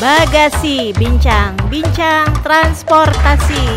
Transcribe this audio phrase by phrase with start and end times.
[0.00, 3.68] Bagasi, bincang-bincang transportasi.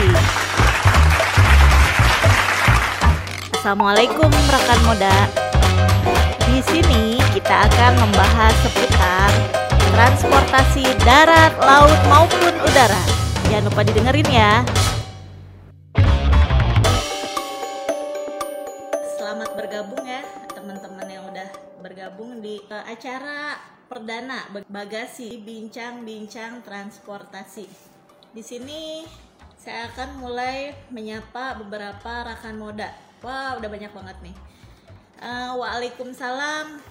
[3.51, 5.11] Assalamualaikum rekan moda.
[6.47, 9.31] Di sini kita akan membahas seputar
[9.91, 13.03] transportasi darat, laut maupun udara.
[13.51, 14.63] Jangan lupa didengerin ya.
[19.19, 20.23] Selamat bergabung ya
[20.55, 21.51] teman-teman yang udah
[21.83, 23.59] bergabung di uh, acara
[23.93, 27.69] perdana Bagasi Bincang-bincang Transportasi.
[28.33, 29.05] Di sini
[29.53, 32.89] saya akan mulai menyapa beberapa rekan moda
[33.21, 34.35] Wah, udah banyak banget nih.
[35.21, 36.81] Uh, Waalaikumsalam,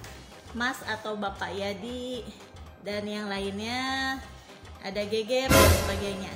[0.54, 2.22] Mas atau Bapak Yadi
[2.86, 4.16] dan yang lainnya
[4.80, 6.32] ada Geger dan sebagainya.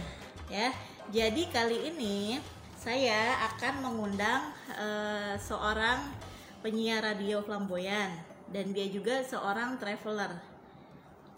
[0.50, 0.68] Ya,
[1.14, 2.42] jadi kali ini
[2.74, 6.10] saya akan mengundang uh, seorang
[6.60, 8.12] penyiar radio flamboyan
[8.50, 10.45] dan dia juga seorang traveler.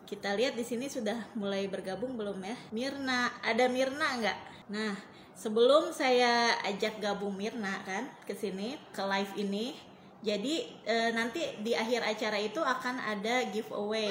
[0.08, 2.56] Kita lihat di sini sudah mulai bergabung belum ya?
[2.72, 4.38] Mirna, ada Mirna nggak?
[4.72, 4.96] Nah,
[5.36, 9.76] sebelum saya ajak gabung Mirna kan ke sini ke live ini
[10.18, 14.10] jadi e, nanti di akhir acara itu akan ada giveaway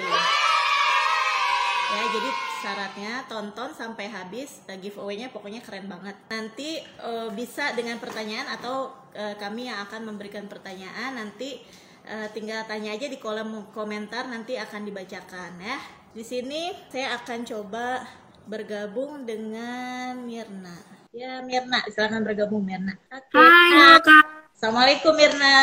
[1.88, 2.30] ya jadi
[2.64, 8.96] syaratnya tonton sampai habis e, giveaway-nya pokoknya keren banget nanti e, bisa dengan pertanyaan atau
[9.12, 11.60] e, kami yang akan memberikan pertanyaan nanti
[12.08, 15.78] e, tinggal tanya aja di kolom komentar nanti akan dibacakan ya
[16.16, 18.08] di sini saya akan coba
[18.48, 22.94] bergabung dengan Mirna Ya Mirna, silakan bergabung Mirna.
[23.10, 23.42] Okay.
[23.42, 24.54] Hai, Kak.
[24.54, 25.58] Assalamualaikum Mirna.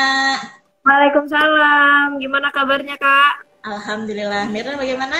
[0.82, 2.18] Waalaikumsalam.
[2.18, 3.62] Gimana kabarnya Kak?
[3.62, 4.50] Alhamdulillah.
[4.50, 5.14] Mirna bagaimana?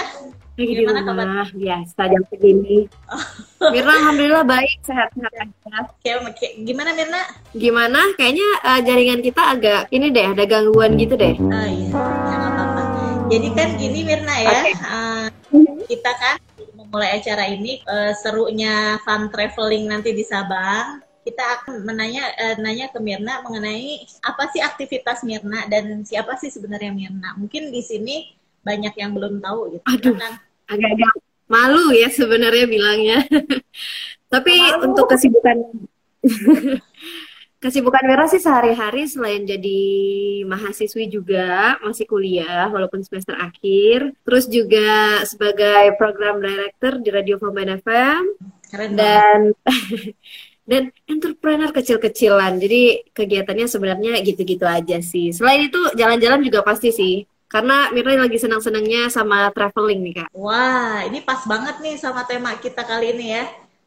[0.55, 1.47] Lagi Gimana kabar?
[1.51, 2.87] Biasa jam segini.
[3.75, 5.83] Mirna alhamdulillah baik, sehat-sehat aja.
[6.31, 7.27] Oke, gimana Mirna?
[7.59, 8.15] Gimana?
[8.15, 11.35] Kayaknya uh, jaringan kita agak ini deh, ada gangguan gitu deh.
[11.43, 12.83] Oh iya, ya apa-apa.
[13.35, 14.75] Jadi kan gini Mirna ya, okay.
[14.79, 15.27] uh,
[15.91, 16.39] kita kan
[16.87, 22.93] mulai acara ini uh, serunya fun traveling nanti di Sabang kita akan menanya uh, nanya
[22.95, 27.35] ke Mirna mengenai apa sih aktivitas Mirna dan siapa sih sebenarnya Mirna.
[27.41, 28.17] Mungkin di sini
[28.65, 29.85] banyak yang belum tahu gitu.
[29.87, 30.17] Aduh,
[30.67, 31.13] agak-agak
[31.47, 33.19] malu ya sebenarnya bilangnya.
[34.33, 34.91] Tapi malu.
[34.91, 35.57] untuk kesibukan
[37.65, 39.81] Kesibukan Vera sih sehari-hari selain jadi
[40.45, 44.13] mahasiswi juga masih kuliah walaupun semester akhir.
[44.21, 48.37] Terus juga sebagai program director di Radio Formen FM
[48.69, 49.57] Keren dan
[50.69, 52.61] dan entrepreneur kecil-kecilan.
[52.61, 55.33] Jadi kegiatannya sebenarnya gitu-gitu aja sih.
[55.33, 57.25] Selain itu jalan-jalan juga pasti sih.
[57.49, 60.29] Karena Mirna lagi senang-senangnya sama traveling nih kak.
[60.35, 63.45] Wah, ini pas banget nih sama tema kita kali ini ya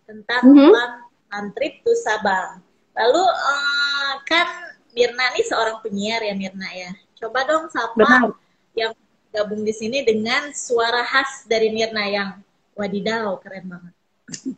[0.08, 1.46] tentang mm -hmm.
[1.52, 2.64] trip to Sabang.
[2.96, 4.48] Lalu uh, kan
[4.96, 6.92] Mirna nih seorang penyiar ya Mirna ya.
[7.18, 8.34] Coba dong sapa Benar.
[8.74, 8.94] yang
[9.36, 12.30] gabung di sini dengan suara khas dari Mirna yang
[12.74, 13.94] wadidaw keren banget.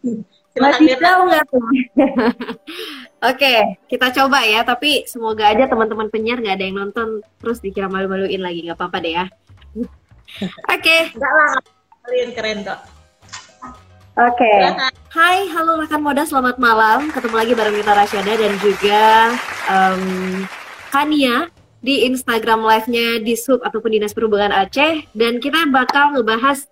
[0.64, 1.66] wadidaw nggak tuh?
[3.20, 4.64] Oke, kita coba ya.
[4.64, 8.64] Tapi semoga aja teman-teman penyiar nggak ada yang nonton terus dikira malu-maluin lagi.
[8.64, 9.26] Nggak apa-apa deh ya.
[9.76, 10.80] Oke.
[10.80, 11.02] Okay.
[11.12, 11.52] Enggak lah,
[12.08, 12.80] kalian keren kok.
[14.20, 14.40] Oke.
[14.40, 14.60] Okay.
[15.12, 17.12] Hai, halo rekan moda, selamat malam.
[17.12, 19.04] Ketemu lagi bareng kita Rasyada dan juga
[19.68, 20.04] um,
[20.92, 25.08] Kania di Instagram live-nya di Sub ataupun Dinas Perhubungan Aceh.
[25.12, 26.68] Dan kita bakal ngebahas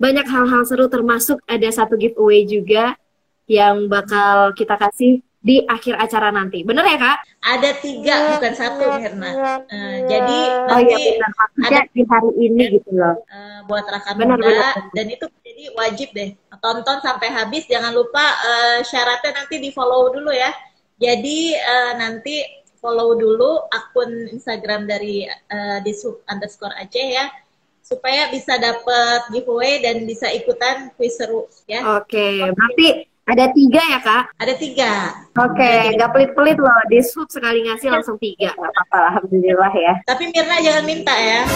[0.00, 2.96] banyak hal-hal seru termasuk ada satu giveaway juga
[3.44, 6.60] yang bakal kita kasih di akhir acara nanti.
[6.60, 7.18] Bener ya kak?
[7.40, 9.30] Ada tiga bukan satu Mirna.
[9.64, 11.26] Uh, jadi oh, iya, nanti iya,
[11.64, 13.16] ada di hari ini gitu loh.
[13.32, 14.72] Uh, buat rekan bener, muda bener.
[14.92, 16.30] dan itu jadi wajib deh
[16.60, 17.64] tonton sampai habis.
[17.64, 20.52] Jangan lupa uh, syaratnya nanti di follow dulu ya.
[21.00, 22.44] Jadi uh, nanti
[22.76, 27.32] follow dulu akun Instagram dari uh, di sub underscore Aceh ya
[27.80, 31.82] supaya bisa dapat giveaway dan bisa ikutan quiz seru ya.
[31.98, 32.52] Oke, okay.
[32.54, 32.88] berarti
[33.30, 34.24] ada tiga ya kak?
[34.42, 34.92] Ada tiga.
[35.38, 35.94] Oke, okay.
[35.94, 36.80] nggak pelit-pelit loh.
[36.90, 38.50] Di sub sekali ngasih langsung tiga.
[38.58, 39.94] Gak apa-apa, alhamdulillah ya.
[40.04, 41.46] Tapi Mirna jangan minta ya.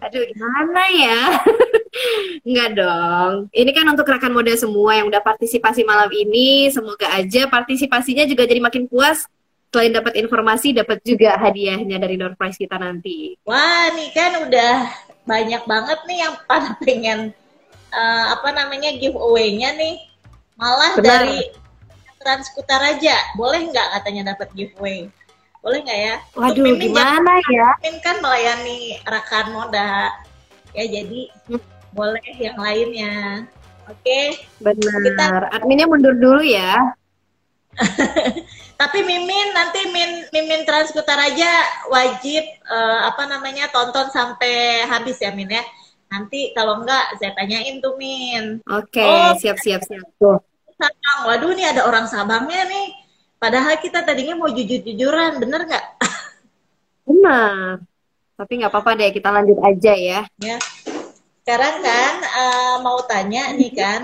[0.00, 1.20] Aduh, gimana ya?
[2.48, 3.32] Enggak dong.
[3.52, 6.72] Ini kan untuk rekan muda semua yang udah partisipasi malam ini.
[6.72, 9.28] Semoga aja partisipasinya juga jadi makin puas.
[9.70, 13.38] Selain dapat informasi, dapat juga hadiahnya dari door prize kita nanti.
[13.46, 14.74] Wah, nih kan udah
[15.28, 17.30] banyak banget nih yang pada pengen
[17.94, 20.09] uh, apa namanya giveaway-nya nih
[20.60, 21.24] malah Benar.
[21.24, 21.40] dari
[22.20, 25.08] Transkuta Raja boleh nggak katanya dapat giveaway
[25.64, 30.12] boleh nggak ya waduh Mimin gimana ya Mimin kan melayani rekan moda
[30.76, 31.64] ya jadi hmm.
[31.96, 33.48] boleh yang lainnya
[33.88, 34.36] oke okay?
[34.60, 35.26] benar kita
[35.56, 36.92] adminnya mundur dulu ya
[38.80, 41.48] tapi Mimin nanti Min Mimin Transkuta Raja
[41.88, 45.64] wajib uh, apa namanya tonton sampai habis ya Min ya
[46.10, 48.58] Nanti kalau enggak saya tanyain tuh Min.
[48.66, 50.02] Oke, okay, oh, siap siap siap.
[50.18, 50.42] Tuh.
[50.80, 52.96] Sabang, waduh nih ada orang Sabangnya nih.
[53.36, 55.86] Padahal kita tadinya mau jujur-jujuran, bener nggak?
[57.04, 57.84] Benar.
[58.40, 60.20] Tapi nggak apa-apa deh, kita lanjut aja ya.
[60.40, 60.56] Ya.
[61.44, 64.00] Sekarang kan uh, mau tanya nih kan,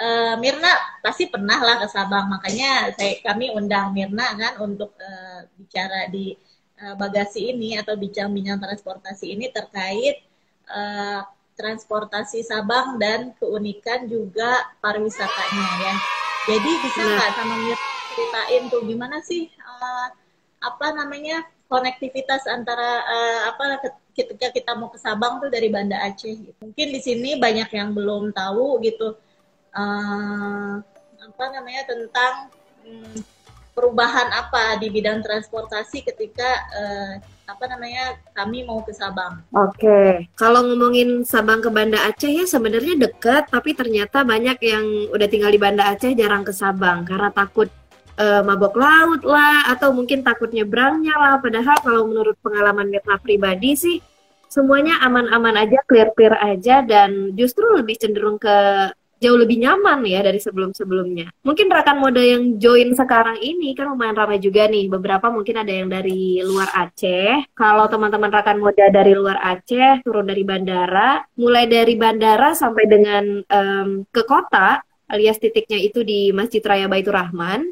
[0.00, 0.72] uh, Mirna
[1.04, 6.36] pasti pernah lah ke Sabang, makanya saya kami undang Mirna kan untuk uh, bicara di
[6.80, 10.24] uh, bagasi ini atau bincang-bincang transportasi ini terkait
[10.68, 11.24] uh,
[11.60, 15.94] transportasi Sabang dan keunikan juga pariwisatanya ya.
[16.48, 17.12] Jadi bisa nah.
[17.20, 20.08] nggak sama Mirna ceritain tuh gimana sih uh,
[20.60, 26.34] apa namanya konektivitas antara uh, apa ketika kita mau ke Sabang tuh dari Banda Aceh.
[26.34, 26.56] Gitu.
[26.58, 29.14] Mungkin di sini banyak yang belum tahu gitu
[29.76, 30.74] uh,
[31.20, 32.34] apa namanya tentang
[32.82, 33.14] um,
[33.80, 37.12] perubahan apa di bidang transportasi ketika uh,
[37.48, 39.40] apa namanya kami mau ke Sabang.
[39.56, 40.10] Oke, okay.
[40.36, 45.48] kalau ngomongin Sabang ke Banda Aceh ya sebenarnya dekat, tapi ternyata banyak yang udah tinggal
[45.48, 47.72] di Banda Aceh jarang ke Sabang karena takut
[48.20, 53.72] uh, mabok laut lah atau mungkin takut nyebrangnya lah padahal kalau menurut pengalaman Mirna pribadi
[53.74, 53.98] sih
[54.50, 60.40] semuanya aman-aman aja clear-clear aja dan justru lebih cenderung ke jauh lebih nyaman ya dari
[60.40, 61.30] sebelum-sebelumnya.
[61.44, 64.88] Mungkin rekan mode yang join sekarang ini kan lumayan ramai juga nih.
[64.88, 67.52] Beberapa mungkin ada yang dari luar Aceh.
[67.52, 73.24] Kalau teman-teman rekan mode dari luar Aceh turun dari bandara, mulai dari bandara sampai dengan
[73.44, 74.80] um, ke kota
[75.10, 77.66] alias titiknya itu di Masjid Raya Baitur Rahman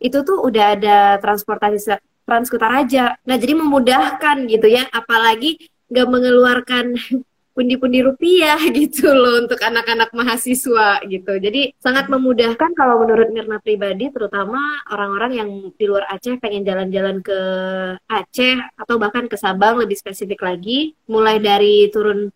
[0.00, 3.18] itu tuh udah ada transportasi Transkota Raja.
[3.26, 5.58] Nah, jadi memudahkan gitu ya, apalagi
[5.90, 6.94] nggak mengeluarkan
[7.60, 11.36] pundi-pundi rupiah gitu loh untuk anak-anak mahasiswa gitu.
[11.36, 17.20] Jadi sangat memudahkan kalau menurut Mirna pribadi terutama orang-orang yang di luar Aceh pengen jalan-jalan
[17.20, 17.38] ke
[18.08, 22.32] Aceh atau bahkan ke Sabang lebih spesifik lagi mulai dari turun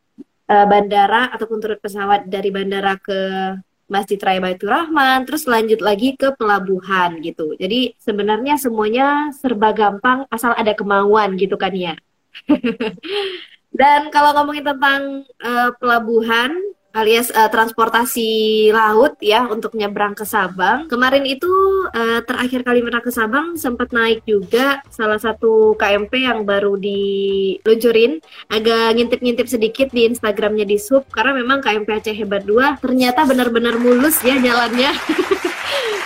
[0.52, 3.20] uh, bandara ataupun turun pesawat dari bandara ke
[3.84, 7.52] Masjid Raya Baitur Rahman, terus lanjut lagi ke pelabuhan gitu.
[7.60, 11.94] Jadi sebenarnya semuanya serba gampang asal ada kemauan gitu kan ya.
[13.74, 16.54] Dan kalau ngomongin tentang uh, pelabuhan,
[16.94, 20.86] alias uh, transportasi laut ya untuk nyebrang ke Sabang.
[20.86, 21.50] Kemarin itu
[21.90, 28.22] uh, terakhir kali pernah ke Sabang sempat naik juga salah satu KMP yang baru diluncurin.
[28.46, 33.74] Agak ngintip-ngintip sedikit di Instagramnya di Sub karena memang KMP Aceh Hebat 2 ternyata benar-benar
[33.82, 34.94] mulus ya jalannya.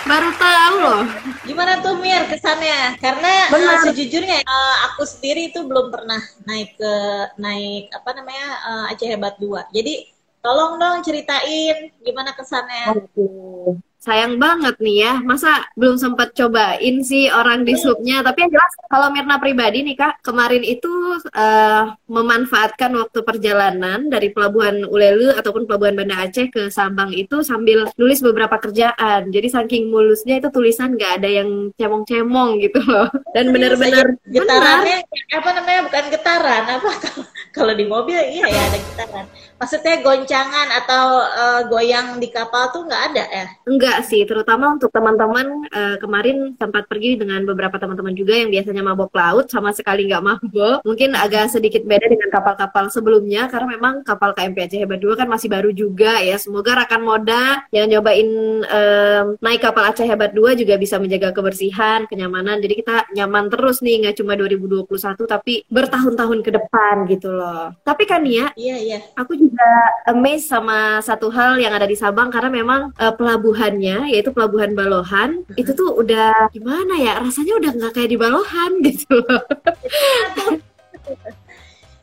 [0.09, 1.03] baru tahu loh.
[1.45, 2.97] Gimana tuh Mir kesannya?
[2.97, 6.17] Karena uh, sejujurnya uh, aku sendiri itu belum pernah
[6.49, 6.93] naik ke
[7.37, 9.69] naik apa namanya uh, Aceh Hebat 2.
[9.69, 12.95] Jadi Tolong dong ceritain gimana kesannya.
[12.95, 15.13] Aduh, sayang banget nih ya.
[15.21, 18.23] Masa belum sempat cobain sih orang di subnya.
[18.23, 20.89] Tapi yang jelas kalau Mirna pribadi nih Kak, kemarin itu
[21.35, 27.91] uh, memanfaatkan waktu perjalanan dari Pelabuhan Ulelu ataupun Pelabuhan Banda Aceh ke Sabang itu sambil
[27.99, 29.29] nulis beberapa kerjaan.
[29.29, 33.11] Jadi saking mulusnya itu tulisan nggak ada yang cemong-cemong gitu loh.
[33.35, 36.89] Dan benar-benar getarannya apa namanya bukan getaran apa
[37.57, 39.25] kalau di mobil iya ya ada getaran
[39.59, 43.45] maksudnya goncangan atau uh, goyang di kapal tuh nggak ada ya?
[43.67, 48.81] Enggak sih, terutama untuk teman-teman uh, kemarin sempat pergi dengan beberapa teman-teman juga yang biasanya
[48.81, 50.79] mabok laut sama sekali nggak mabok.
[50.87, 55.27] Mungkin agak sedikit beda dengan kapal-kapal sebelumnya karena memang kapal KMP Aceh Hebat 2 kan
[55.27, 56.39] masih baru juga ya.
[56.39, 58.29] Semoga rekan moda yang nyobain
[58.63, 62.63] um, naik kapal Aceh Hebat 2 juga bisa menjaga kebersihan, kenyamanan.
[62.63, 64.87] Jadi kita nyaman terus nih, nggak cuma 2021
[65.27, 67.75] tapi bertahun-tahun ke depan gitu loh.
[67.83, 68.99] Tapi kan ya, iya iya.
[69.19, 69.69] Aku juga juga
[70.05, 75.41] amazed sama satu hal yang ada di Sabang karena memang uh, pelabuhannya yaitu pelabuhan Balohan
[75.41, 75.57] hmm.
[75.57, 79.17] itu tuh udah gimana ya rasanya udah nggak kayak di Balohan gitu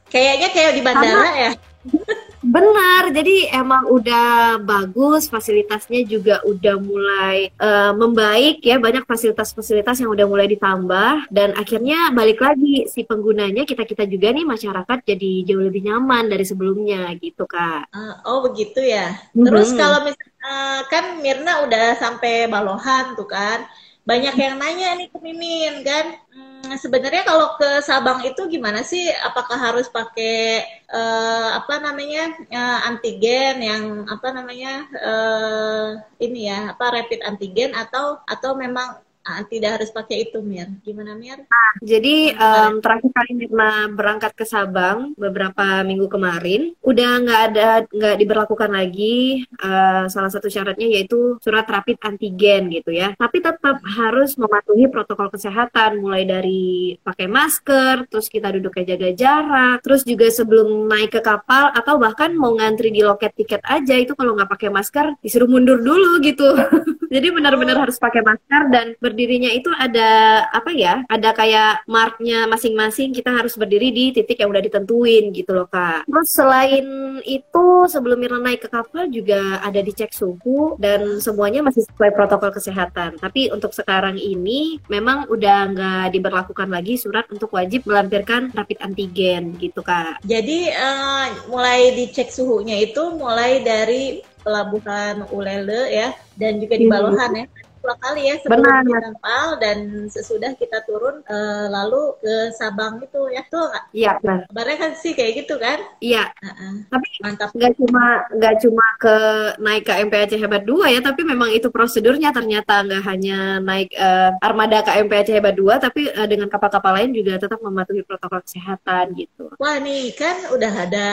[0.06, 1.52] Kayaknya kayak di bandara sama, ya.
[2.46, 10.14] Benar, jadi emang udah bagus, fasilitasnya juga udah mulai uh, membaik ya, banyak fasilitas-fasilitas yang
[10.14, 15.66] udah mulai ditambah dan akhirnya balik lagi si penggunanya kita-kita juga nih masyarakat jadi jauh
[15.66, 17.90] lebih nyaman dari sebelumnya gitu kak.
[17.90, 19.18] Uh, oh begitu ya.
[19.34, 19.82] Terus mm-hmm.
[19.82, 23.66] kalau misalnya uh, kan Mirna udah sampai Balohan tuh kan,
[24.06, 29.06] banyak yang nanya nih ke Mimin kan hmm, sebenarnya kalau ke Sabang itu gimana sih?
[29.22, 36.98] Apakah harus pakai uh, apa namanya uh, antigen yang apa namanya uh, ini ya apa
[36.98, 40.70] rapid antigen atau atau memang uh, tidak harus pakai itu Mir.
[40.86, 41.42] Gimana Mir?
[41.42, 47.68] Nah, jadi um, terakhir kali Mirna berangkat ke Sabang beberapa minggu kemarin udah nggak ada
[47.90, 53.12] nggak diberlakukan lagi uh, salah satu syaratnya yaitu surat rapid antigen gitu ya.
[53.18, 59.76] Tapi tetap harus mematuhi protokol kesehatan mulai dari pakai masker terus kita duduknya jaga jarak
[59.82, 64.14] terus juga sebelum naik ke kapal atau bahkan mau ngantri di loket tiket aja itu
[64.14, 66.46] kalau nggak pakai masker disuruh mundur dulu gitu.
[67.14, 71.00] Jadi benar-benar harus pakai masker dan berdirinya itu ada apa ya?
[71.08, 76.04] Ada kayak marknya masing-masing kita harus berdiri di titik yang udah ditentuin gitu loh kak.
[76.04, 76.84] Terus selain
[77.24, 82.52] itu sebelum Mirna naik ke kapal juga ada dicek suhu dan semuanya masih sesuai protokol
[82.52, 83.16] kesehatan.
[83.16, 89.56] Tapi untuk sekarang ini memang udah nggak diberlakukan lagi surat untuk wajib melampirkan rapid antigen
[89.56, 90.20] gitu kak.
[90.28, 96.92] Jadi uh, mulai dicek suhunya itu mulai dari pelabuhan Ulele ya dan juga di hmm.
[96.92, 97.46] Balohan ya
[97.82, 98.82] dua kali ya sebelum Benar.
[98.84, 99.78] kita kapal dan
[100.10, 103.84] sesudah kita turun uh, lalu ke Sabang itu ya tuh nggak?
[103.94, 104.38] Iya benar.
[104.50, 105.78] Kabarnya kan sih kayak gitu kan?
[106.02, 106.30] Iya.
[106.42, 106.74] Uh-uh.
[106.90, 107.48] Tapi mantap.
[107.54, 108.04] Nggak cuma
[108.34, 109.16] nggak cuma ke
[109.62, 114.34] naik ke MPAC Hebat 2 ya, tapi memang itu prosedurnya ternyata nggak hanya naik uh,
[114.42, 119.14] armada ke MPAC Hebat 2, tapi uh, dengan kapal-kapal lain juga tetap mematuhi protokol kesehatan
[119.14, 119.54] gitu.
[119.56, 121.08] Wah nih kan udah ada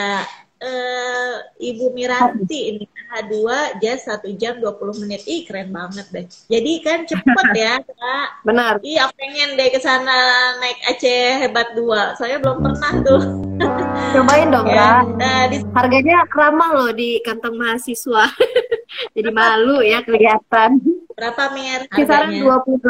[0.64, 3.36] uh, Ibu Miranti ini H2
[3.78, 5.22] jas 1 jam 20 menit.
[5.28, 6.26] Ih keren banget deh.
[6.50, 8.28] Jadi kan cepet ya, Kak.
[8.42, 8.80] Benar.
[8.80, 10.16] Iya, pengen deh ke sana
[10.58, 12.18] naik Aceh Hebat 2.
[12.18, 13.22] Saya belum pernah tuh.
[14.14, 15.06] Cobain dong, ya.
[15.06, 15.62] Nah, di...
[15.76, 18.26] Harganya ramah loh di kantong mahasiswa.
[19.14, 20.82] Jadi malu ya kelihatan.
[21.14, 21.86] Berapa Mir?
[21.94, 22.82] Kisaran 28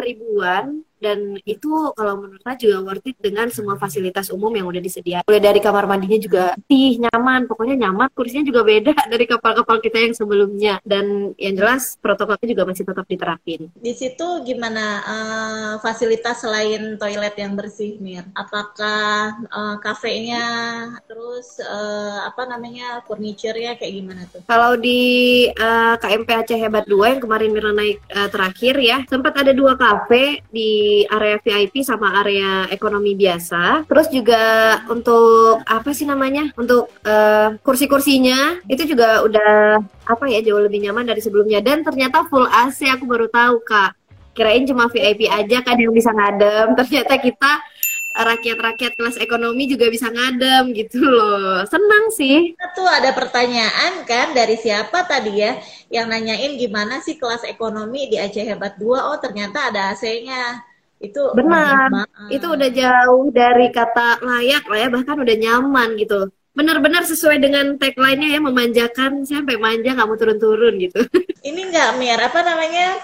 [0.00, 4.82] ribuan dan itu kalau menurut saya juga worth it dengan semua fasilitas umum yang udah
[4.82, 5.26] disediakan.
[5.26, 9.98] Mulai dari kamar mandinya juga tih nyaman, pokoknya nyaman, kursinya juga beda dari kapal-kapal kita
[9.98, 13.70] yang sebelumnya dan yang jelas protokolnya juga masih tetap diterapin.
[13.78, 18.26] Di situ gimana uh, fasilitas selain toilet yang bersih, Mir?
[18.34, 20.44] Apakah uh, kafenya
[21.06, 24.42] terus uh, apa namanya furniture-nya kayak gimana tuh?
[24.46, 25.00] Kalau di
[25.54, 29.78] uh, KMP Aceh Hebat 2 yang kemarin Mirna naik uh, terakhir ya, sempat ada dua
[29.78, 33.84] kafe di area VIP sama area ekonomi biasa.
[33.88, 34.42] Terus juga
[34.88, 36.50] untuk apa sih namanya?
[36.54, 42.24] Untuk uh, kursi-kursinya itu juga udah apa ya jauh lebih nyaman dari sebelumnya dan ternyata
[42.26, 43.92] full AC aku baru tahu Kak.
[44.36, 46.78] Kirain cuma VIP aja kan yang bisa ngadem.
[46.78, 47.52] Ternyata kita
[48.18, 51.62] rakyat-rakyat kelas ekonomi juga bisa ngadem gitu loh.
[51.70, 52.54] Senang sih.
[52.54, 55.58] Itu ada pertanyaan kan dari siapa tadi ya
[55.92, 59.10] yang nanyain gimana sih kelas ekonomi di Aceh Hebat 2?
[59.14, 60.67] Oh, ternyata ada AC-nya.
[60.98, 62.10] Itu benar.
[62.26, 66.30] Itu udah jauh dari kata layak lah ya, bahkan udah nyaman gitu.
[66.58, 70.98] Benar-benar sesuai dengan tagline-nya ya memanjakan sampai manja mau turun-turun gitu.
[71.48, 72.98] Ini nggak Mir, apa namanya?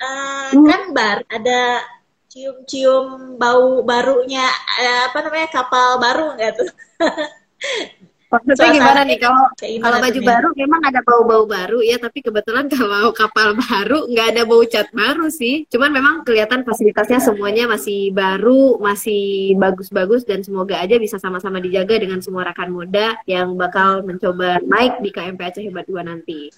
[0.00, 0.64] Uh, hmm.
[0.64, 1.84] kan bar ada
[2.30, 4.48] cium-cium bau barunya
[4.80, 6.70] uh, apa namanya kapal baru nggak tuh?
[8.30, 13.10] Maksudnya gimana nih kalau kalau baju baru memang ada bau-bau baru ya, tapi kebetulan kalau
[13.10, 15.66] kapal baru nggak ada bau cat baru sih.
[15.66, 21.98] Cuman memang kelihatan fasilitasnya semuanya masih baru, masih bagus-bagus dan semoga aja bisa sama-sama dijaga
[21.98, 26.54] dengan semua rekan muda yang bakal mencoba naik di KMP Aceh Hebat 2 nanti.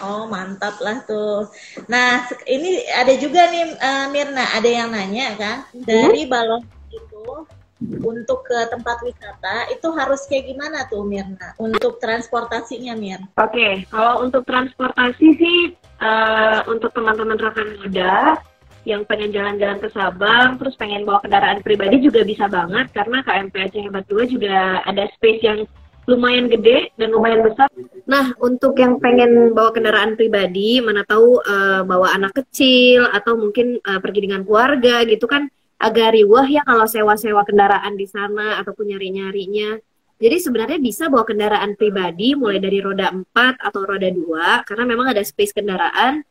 [0.00, 1.52] Oh mantap lah tuh.
[1.92, 7.44] Nah ini ada juga nih uh, Mirna, ada yang nanya kan dari balon itu
[7.82, 13.20] untuk ke tempat wisata itu harus kayak gimana tuh Mirna untuk transportasinya Mir?
[13.34, 13.72] Oke, okay.
[13.90, 15.58] kalau untuk transportasi sih
[15.98, 18.38] uh, untuk teman-teman rekan muda
[18.84, 23.54] yang pengen jalan-jalan ke Sabang terus pengen bawa kendaraan pribadi juga bisa banget karena KMP
[23.56, 25.58] Aceh Hebat 2 juga ada space yang
[26.04, 27.64] lumayan gede dan lumayan besar.
[28.04, 33.80] Nah, untuk yang pengen bawa kendaraan pribadi, mana tahu uh, bawa anak kecil atau mungkin
[33.80, 38.94] uh, pergi dengan keluarga gitu kan agak riwah ya kalau sewa-sewa kendaraan di sana ataupun
[38.94, 39.78] nyari-nyarinya.
[40.14, 45.10] Jadi sebenarnya bisa bawa kendaraan pribadi mulai dari roda 4 atau roda 2 karena memang
[45.10, 46.22] ada space kendaraan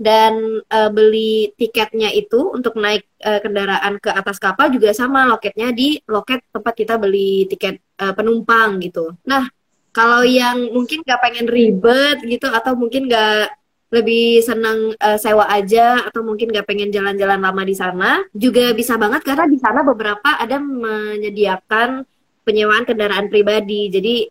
[0.00, 5.72] dan e, beli tiketnya itu untuk naik e, kendaraan ke atas kapal juga sama loketnya
[5.76, 9.12] di loket tempat kita beli tiket e, penumpang gitu.
[9.28, 9.44] Nah,
[9.92, 13.52] kalau yang mungkin gak pengen ribet gitu atau mungkin gak
[13.90, 18.94] lebih senang uh, sewa aja atau mungkin gak pengen jalan-jalan lama di sana juga bisa
[18.94, 22.06] banget karena di sana beberapa ada menyediakan
[22.46, 23.90] penyewaan kendaraan pribadi.
[23.90, 24.30] Jadi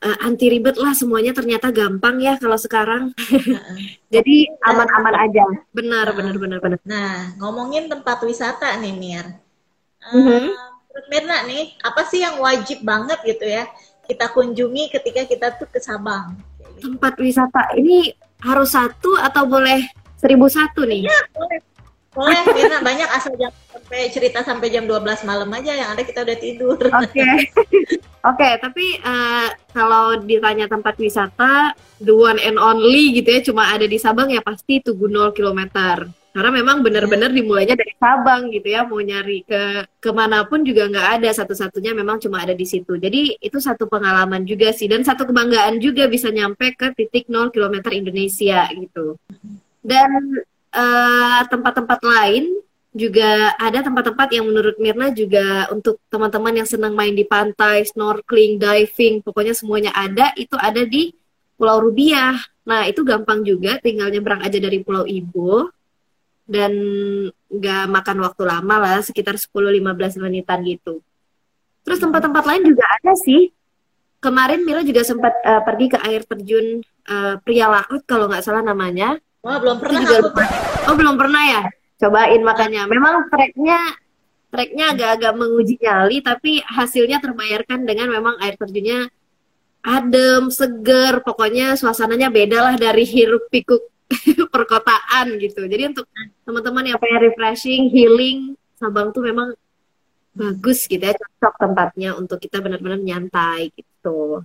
[0.00, 3.12] uh, anti ribet lah semuanya ternyata gampang ya kalau sekarang.
[4.14, 5.44] Jadi aman-aman aja.
[5.76, 6.78] Benar nah, benar benar benar.
[6.88, 9.26] Nah ngomongin tempat wisata nih Mir.
[10.08, 10.56] Uh.
[11.12, 13.68] Mirna nih apa sih yang wajib banget gitu ya
[14.06, 16.40] kita kunjungi ketika kita tuh ke Sabang?
[16.80, 18.14] Tempat wisata ini
[18.46, 19.82] harus satu atau boleh
[20.14, 21.10] seribu satu nih?
[21.10, 21.60] Iya, boleh.
[22.16, 26.24] Boleh, Mirna banyak asal jam sampai cerita sampai jam 12 malam aja yang ada kita
[26.24, 26.80] udah tidur.
[26.80, 27.12] Oke.
[27.12, 27.36] Okay.
[28.26, 33.70] Oke, okay, tapi uh, kalau ditanya tempat wisata, the one and only gitu ya, cuma
[33.70, 38.68] ada di Sabang ya pasti Tugu 0 kilometer karena memang benar-benar dimulainya dari Sabang gitu
[38.68, 42.68] ya mau nyari ke ke mana pun juga nggak ada satu-satunya memang cuma ada di
[42.68, 43.00] situ.
[43.00, 47.48] Jadi itu satu pengalaman juga sih dan satu kebanggaan juga bisa nyampe ke titik 0
[47.48, 49.16] km Indonesia gitu.
[49.80, 50.44] Dan
[50.76, 52.52] eh, tempat-tempat lain
[52.92, 58.60] juga ada tempat-tempat yang menurut Mirna juga untuk teman-teman yang senang main di pantai, snorkeling,
[58.60, 61.16] diving, pokoknya semuanya ada, itu ada di
[61.56, 62.36] Pulau Rubiah.
[62.68, 65.75] Nah, itu gampang juga, tinggal nyebrang aja dari Pulau Ibu
[66.46, 66.72] dan
[67.50, 71.02] nggak makan waktu lama lah sekitar 10-15 menitan gitu.
[71.82, 73.50] Terus tempat-tempat lain juga ada sih.
[74.22, 78.62] Kemarin Mira juga sempat uh, pergi ke air terjun uh, Pria Laut kalau nggak salah
[78.62, 79.18] namanya.
[79.44, 80.30] Wah belum pernah juga aku.
[80.90, 81.62] Oh belum pernah ya?
[82.02, 82.90] Cobain makanya.
[82.90, 83.78] Memang treknya
[84.50, 89.10] treknya agak-agak menguji nyali tapi hasilnya terbayarkan dengan memang air terjunnya
[89.86, 93.86] adem, seger, pokoknya suasananya beda lah dari hiruk pikuk
[94.54, 95.66] perkotaan gitu.
[95.66, 96.06] Jadi untuk
[96.46, 99.56] teman-teman yang pengen refreshing, healing, Sabang tuh memang
[100.36, 104.44] bagus gitu ya, cocok tempatnya untuk kita benar-benar nyantai gitu.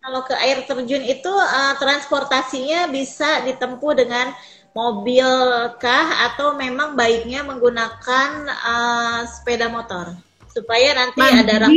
[0.00, 4.32] Kalau ke air terjun itu uh, transportasinya bisa ditempuh dengan
[4.76, 5.26] mobil
[5.80, 10.14] kah atau memang baiknya menggunakan uh, sepeda motor
[10.50, 11.40] supaya nanti Mandi.
[11.46, 11.68] ada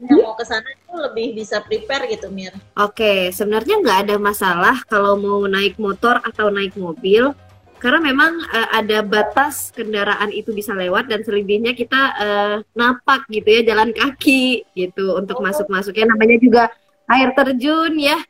[0.00, 2.56] yang mau ke sana itu lebih bisa prepare gitu Mir.
[2.80, 7.36] Oke, sebenarnya nggak ada masalah kalau mau naik motor atau naik mobil
[7.80, 13.48] karena memang uh, ada batas kendaraan itu bisa lewat dan selebihnya kita uh, napak gitu
[13.48, 15.44] ya jalan kaki gitu untuk oh.
[15.44, 16.62] masuk-masuknya namanya juga
[17.08, 18.20] air terjun ya.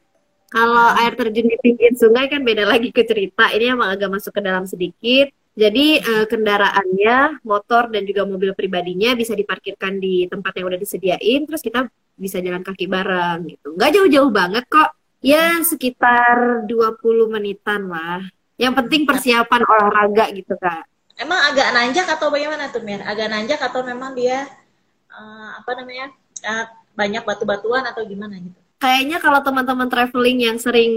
[0.50, 3.50] Kalau air terjun di pinggir sungai kan beda lagi ke cerita.
[3.54, 5.30] Ini emang agak masuk ke dalam sedikit.
[5.58, 11.42] Jadi uh, kendaraannya, motor dan juga mobil pribadinya bisa diparkirkan di tempat yang udah disediain,
[11.42, 13.74] terus kita bisa jalan kaki bareng gitu.
[13.74, 14.94] Nggak jauh-jauh banget kok.
[15.20, 16.70] Ya sekitar 20
[17.28, 18.24] menitan lah.
[18.60, 20.84] Yang penting persiapan olahraga gitu kak.
[21.20, 23.04] Emang agak nanjak atau bagaimana tuh Mir?
[23.04, 24.48] Agak nanjak atau memang dia
[25.12, 26.12] uh, apa namanya
[26.44, 26.64] uh,
[26.96, 28.59] banyak batu-batuan atau gimana gitu?
[28.80, 30.90] Kayaknya kalau teman-teman traveling yang sering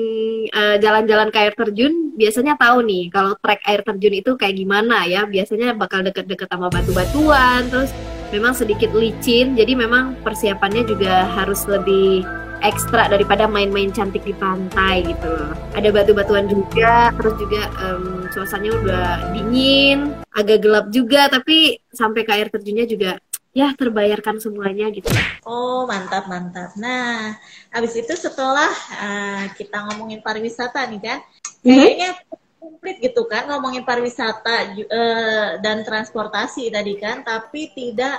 [0.48, 5.04] eh, jalan-jalan ke air terjun biasanya tahu nih kalau trek air terjun itu kayak gimana
[5.04, 7.92] ya biasanya bakal deket-deket sama batu-batuan terus
[8.32, 12.24] memang sedikit licin jadi memang persiapannya juga harus lebih
[12.64, 15.36] ekstra daripada main-main cantik di pantai gitu.
[15.76, 22.32] Ada batu-batuan juga, terus juga um, suasananya udah dingin, agak gelap juga, tapi sampai ke
[22.32, 23.20] air terjunnya juga
[23.54, 25.14] ya terbayarkan semuanya gitu.
[25.46, 26.74] Oh mantap mantap.
[26.74, 27.38] Nah
[27.70, 31.20] habis itu setelah uh, kita ngomongin pariwisata nih kan,
[31.62, 31.70] hmm?
[31.70, 32.10] kayaknya
[32.58, 38.18] komplit gitu kan ngomongin pariwisata uh, dan transportasi tadi kan, tapi tidak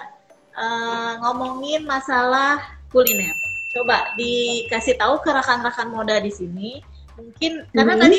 [0.54, 2.62] uh, ngomongin masalah
[2.94, 3.34] kuliner.
[3.74, 6.78] Coba dikasih tahu ke rekan-rekan moda di sini,
[7.18, 8.02] mungkin karena hmm.
[8.06, 8.18] tadi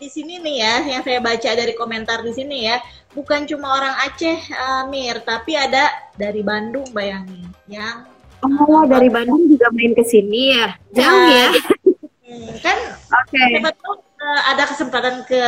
[0.00, 2.80] di sini nih ya yang saya baca dari komentar di sini ya
[3.12, 8.08] bukan cuma orang Aceh uh, Mir tapi ada dari Bandung bayangin yang
[8.40, 10.72] Oh, uh, dari Bandung juga main ke sini ya.
[10.96, 11.48] Jauh uh, ya.
[12.24, 13.36] Hmm, kan oke.
[13.36, 13.60] Okay.
[13.60, 15.42] uh, ada kesempatan ke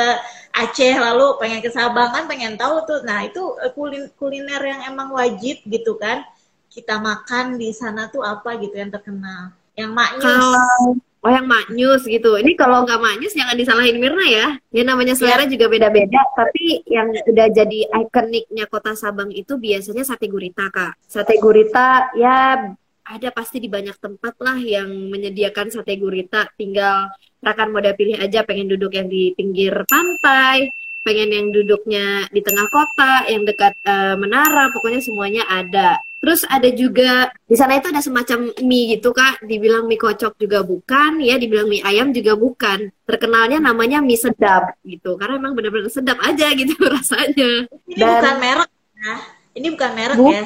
[0.53, 3.01] Aceh lalu pengen ke Sabang kan pengen tahu tuh.
[3.09, 3.41] Nah, itu
[3.73, 6.21] kulin kuliner yang emang wajib gitu kan.
[6.69, 9.57] Kita makan di sana tuh apa gitu yang terkenal.
[9.73, 10.29] Yang maknyus.
[10.29, 12.35] Kalau Oh yang maknyus gitu.
[12.35, 14.47] Ini kalau nggak maknyus jangan disalahin Mirna ya.
[14.75, 15.55] Dia namanya selera ya.
[15.55, 16.19] juga beda-beda.
[16.35, 20.99] Tapi yang udah jadi ikoniknya kota Sabang itu biasanya sate gurita kak.
[21.07, 22.75] Sate gurita ya
[23.07, 26.51] ada pasti di banyak tempat lah yang menyediakan sate gurita.
[26.59, 30.75] Tinggal rekan moda pilih aja pengen duduk yang di pinggir pantai,
[31.07, 36.03] pengen yang duduknya di tengah kota, yang dekat uh, menara, pokoknya semuanya ada.
[36.23, 40.63] Terus ada juga di sana itu ada semacam mie gitu kak, dibilang mie kocok juga
[40.63, 42.95] bukan, ya dibilang mie ayam juga bukan.
[43.03, 47.67] Terkenalnya namanya mie sedap gitu, karena emang benar-benar sedap aja gitu rasanya.
[47.91, 49.15] Ini Dan, bukan merek ya?
[49.59, 50.43] Ini bukan merek bukan, ya?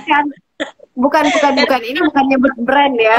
[0.97, 1.81] Bukan, bukan, bukan.
[1.85, 3.19] Ini bukan nyebut brand ya.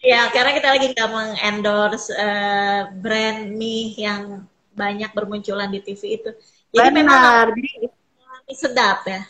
[0.00, 6.32] Ya, karena kita lagi nggak mengendorse uh, brand mie yang banyak bermunculan di TV itu.
[6.72, 7.52] Jadi Benar.
[7.52, 9.20] memang mie sedap ya.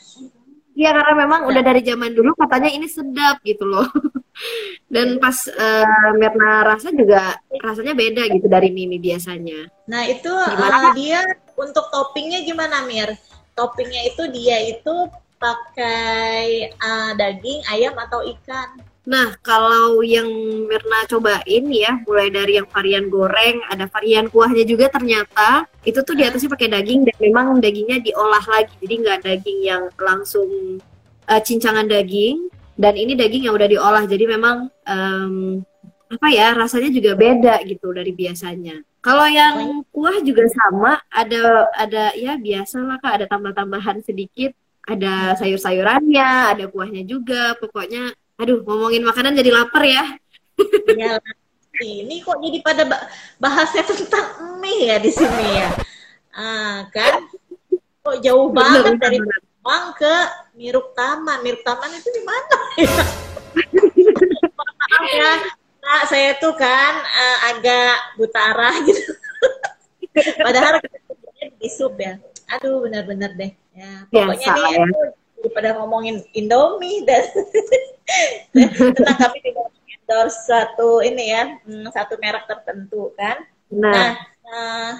[0.80, 3.84] Iya karena memang udah dari zaman dulu katanya ini sedap gitu loh.
[4.94, 9.68] Dan pas uh, Mirna rasa juga rasanya beda gitu dari mie, biasanya.
[9.84, 11.20] Nah itu uh, dia
[11.60, 13.12] untuk toppingnya gimana Mir?
[13.52, 18.80] Toppingnya itu dia itu pakai uh, daging, ayam atau ikan?
[19.04, 20.28] Nah, kalau yang
[20.64, 26.12] Mirna cobain ya, mulai dari yang varian goreng, ada varian kuahnya juga ternyata itu tuh
[26.12, 28.74] di atasnya pakai daging dan memang dagingnya diolah lagi.
[28.84, 30.48] Jadi nggak daging yang langsung
[31.24, 32.52] uh, cincangan daging.
[32.76, 34.04] Dan ini daging yang udah diolah.
[34.04, 35.64] Jadi memang um,
[36.10, 38.84] apa ya rasanya juga beda gitu dari biasanya.
[39.00, 41.00] Kalau yang kuah juga sama.
[41.08, 43.12] Ada ada ya biasa lah kak.
[43.20, 44.52] Ada tambah-tambahan sedikit.
[44.84, 47.56] Ada sayur-sayurannya ada kuahnya juga.
[47.56, 50.04] Pokoknya aduh ngomongin makanan jadi lapar ya.
[50.92, 51.16] Ya
[51.80, 52.84] ini kok jadi pada
[53.40, 55.70] bahasnya tentang mie ya di sini ya.
[56.36, 57.26] Ah, kan?
[58.00, 59.18] Kok jauh banget dari
[59.60, 60.14] Bang ke
[60.56, 61.44] Miruk Taman.
[61.44, 62.92] Miruk Taman itu di mana ya?
[64.56, 65.32] Maaf ya,
[65.84, 69.02] nah, saya tuh kan uh, agak buta arah gitu.
[70.44, 70.80] Padahal
[71.60, 72.16] di sub ya.
[72.56, 73.52] Aduh, benar-benar deh.
[73.76, 75.48] Ya, pokoknya Biasa, nih ya.
[75.54, 77.22] pada ngomongin Indomie dan
[78.96, 79.66] tentang kami tidak
[80.10, 83.46] endorse satu ini ya hmm, satu merek tertentu kan.
[83.70, 83.94] Nah.
[83.94, 84.10] Nah,
[84.50, 84.92] uh,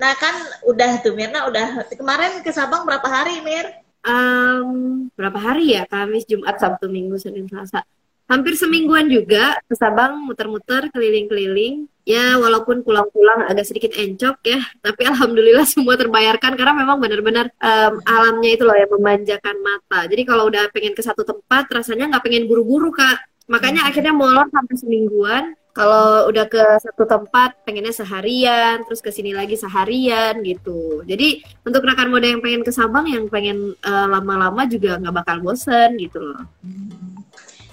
[0.00, 0.32] nah kan
[0.64, 3.68] udah tuh Mirna udah kemarin ke Sabang berapa hari Mir?
[4.08, 5.84] Um, berapa hari ya?
[5.84, 7.84] Kamis Jumat Sabtu Minggu Senin Selasa.
[8.24, 11.84] Hampir semingguan juga ke Sabang muter-muter keliling-keliling.
[12.08, 18.00] Ya walaupun pulang-pulang agak sedikit encok ya tapi alhamdulillah semua terbayarkan karena memang benar-benar um,
[18.08, 20.08] alamnya itu loh yang memanjakan mata.
[20.08, 23.90] Jadi kalau udah pengen ke satu tempat rasanya nggak pengen buru-buru kak Makanya hmm.
[23.92, 25.44] akhirnya molor sampai semingguan.
[25.74, 31.02] Kalau udah ke satu tempat pengennya seharian, terus ke sini lagi seharian gitu.
[31.02, 35.42] Jadi untuk rekan muda yang pengen ke Sabang, yang pengen eh, lama-lama juga nggak bakal
[35.42, 36.46] bosen gitu loh.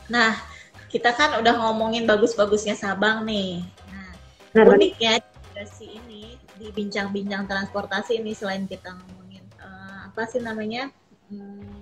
[0.09, 0.33] Nah,
[0.89, 3.61] kita kan udah ngomongin bagus-bagusnya Sabang nih.
[3.93, 4.09] Nah,
[4.57, 5.21] nah unik ya
[5.69, 10.89] si ini di bincang-bincang transportasi ini selain kita ngomongin uh, apa sih namanya?
[11.29, 11.80] Hmm,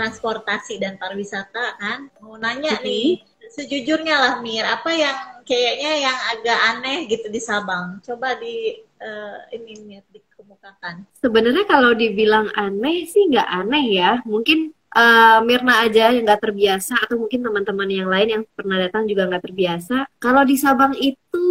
[0.00, 2.08] transportasi dan pariwisata kan?
[2.24, 3.20] Mau nanya nih
[3.52, 8.00] sejujurnya lah Mir apa yang kayaknya yang agak aneh gitu di Sabang?
[8.00, 11.04] Coba di uh, ini Mir dikemukakan.
[11.20, 14.10] Sebenarnya kalau dibilang aneh sih nggak aneh ya.
[14.24, 19.06] Mungkin uh, Mirna aja yang nggak terbiasa atau mungkin teman-teman yang lain yang pernah datang
[19.06, 19.96] juga nggak terbiasa.
[20.18, 21.46] Kalau di Sabang itu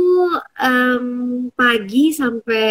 [0.60, 1.06] um,
[1.54, 2.68] pagi sampai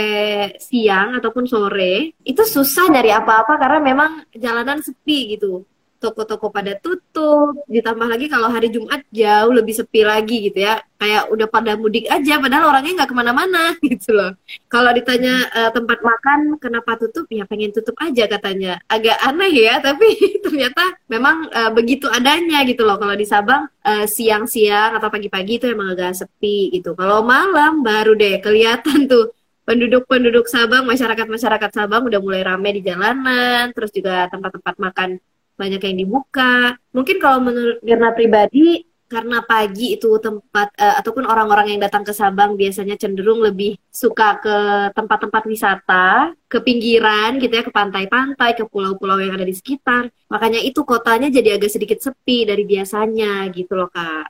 [0.61, 5.65] siang ataupun sore itu susah dari apa-apa karena memang jalanan sepi gitu
[5.99, 10.79] toko-toko pada tutup ditambah lagi kalau hari Jumat jauh lebih sepi lagi gitu ya.
[10.99, 14.35] Kayak udah pada mudik aja padahal orangnya nggak ke mana-mana gitu loh.
[14.71, 17.27] Kalau ditanya uh, tempat makan kenapa tutup?
[17.31, 18.79] Ya pengen tutup aja katanya.
[18.87, 22.97] Agak aneh ya tapi ternyata memang uh, begitu adanya gitu loh.
[22.97, 26.95] Kalau di Sabang uh, siang-siang atau pagi-pagi itu emang agak sepi gitu.
[26.95, 29.35] Kalau malam baru deh kelihatan tuh
[29.69, 35.21] penduduk-penduduk Sabang masyarakat-masyarakat Sabang udah mulai rame di jalanan terus juga tempat-tempat makan
[35.59, 36.79] banyak yang dibuka.
[36.95, 42.13] Mungkin kalau menurut Mirna pribadi karena pagi itu tempat uh, ataupun orang-orang yang datang ke
[42.13, 44.57] Sabang biasanya cenderung lebih suka ke
[44.93, 50.13] tempat-tempat wisata, ke pinggiran gitu ya, ke pantai-pantai, ke pulau-pulau yang ada di sekitar.
[50.29, 54.29] Makanya itu kotanya jadi agak sedikit sepi dari biasanya gitu loh, Kak.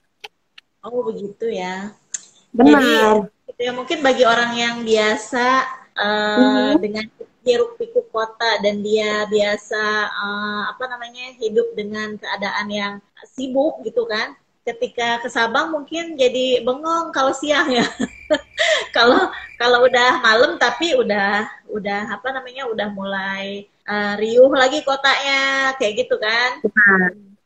[0.87, 1.91] Oh, begitu ya.
[2.55, 3.27] Benar.
[3.51, 5.47] Jadi, ya mungkin bagi orang yang biasa
[5.99, 6.71] uh, mm -hmm.
[6.79, 7.05] dengan
[7.49, 14.05] hiruk pikuk kota dan dia biasa uh, apa namanya hidup dengan keadaan yang sibuk gitu
[14.05, 14.37] kan.
[14.69, 17.89] Ketika ke Sabang mungkin jadi bengong kalau siang ya.
[18.97, 25.73] Kalau kalau udah malam tapi udah udah apa namanya udah mulai uh, riuh lagi kotanya
[25.79, 26.59] kayak gitu kan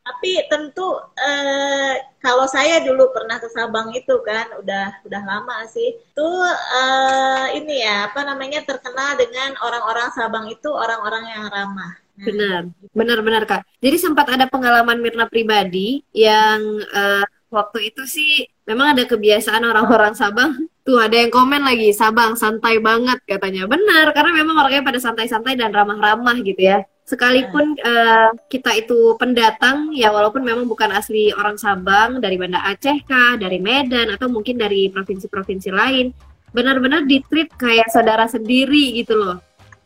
[0.03, 5.95] tapi tentu eh, kalau saya dulu pernah ke Sabang itu kan udah udah lama sih.
[6.15, 6.43] Tuh
[6.79, 11.93] eh, ini ya apa namanya terkenal dengan orang-orang Sabang itu orang-orang yang ramah.
[12.19, 12.63] Nah, benar.
[12.93, 13.63] benar benar kak.
[13.79, 20.19] Jadi sempat ada pengalaman Mirna pribadi yang eh, waktu itu sih memang ada kebiasaan orang-orang
[20.19, 20.51] Sabang
[20.87, 23.71] tuh ada yang komen lagi Sabang santai banget katanya.
[23.71, 26.83] Benar karena memang orangnya pada santai-santai dan ramah-ramah gitu ya
[27.13, 33.05] sekalipun uh, kita itu pendatang ya walaupun memang bukan asli orang Sabang dari Banda Aceh
[33.05, 36.09] kah dari Medan atau mungkin dari provinsi-provinsi lain
[36.57, 39.37] benar-benar ditreat kayak saudara sendiri gitu loh.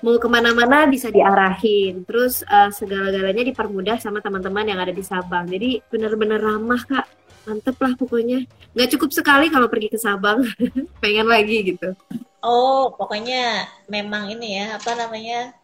[0.04, 2.04] Mau ke mana-mana bisa diarahin.
[2.04, 5.48] Terus uh, segala-galanya dipermudah sama teman-teman yang ada di Sabang.
[5.48, 7.06] Jadi benar-benar ramah kak.
[7.48, 8.44] Mantep lah pokoknya.
[8.76, 10.44] Nggak cukup sekali kalau pergi ke Sabang.
[11.02, 11.96] Pengen lagi gitu.
[12.44, 15.56] Oh pokoknya memang ini ya apa namanya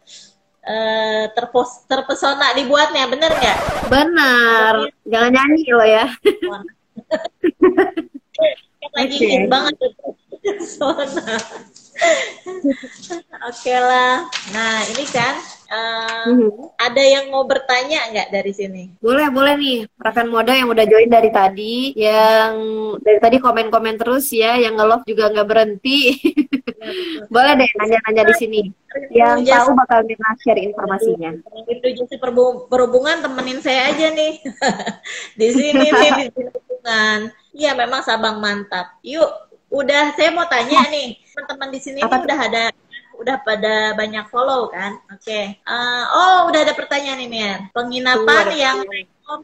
[0.63, 3.57] uh, terpos terpesona dibuatnya bener nggak?
[3.91, 4.73] Benar.
[5.07, 6.07] Jangan nyanyi lo ya.
[8.93, 9.49] lagi okay.
[9.49, 9.75] banget
[10.43, 11.35] pesona.
[13.47, 14.27] Oke lah.
[14.51, 15.35] Nah ini kan
[15.73, 16.77] uh, hmm.
[16.77, 18.83] ada yang mau bertanya nggak dari sini?
[19.01, 19.79] Boleh, boleh nih.
[19.97, 22.53] Rekan moda yang udah join dari tadi, yang
[23.01, 25.99] dari tadi komen-komen terus ya, yang nge-love juga nggak berhenti.
[27.33, 28.61] Boleh deh nanya-nanya di sini.
[29.09, 31.31] Yang tahu bakal kita share informasinya.
[31.65, 32.15] Itu jadi
[32.69, 34.43] perhubungan temenin saya aja nih.
[35.39, 37.31] di sini nih di perhubungan.
[37.55, 38.99] Iya, memang Sabang mantap.
[38.99, 39.31] Yuk,
[39.71, 42.69] udah saya mau tanya nih, teman-teman di sini udah ada
[43.19, 44.97] udah pada banyak follow kan?
[45.11, 45.23] Oke.
[45.23, 45.45] Okay.
[45.65, 47.57] Uh, eh, oh, udah ada pertanyaan nih Mir.
[47.71, 48.77] Penginapan Tuh, yang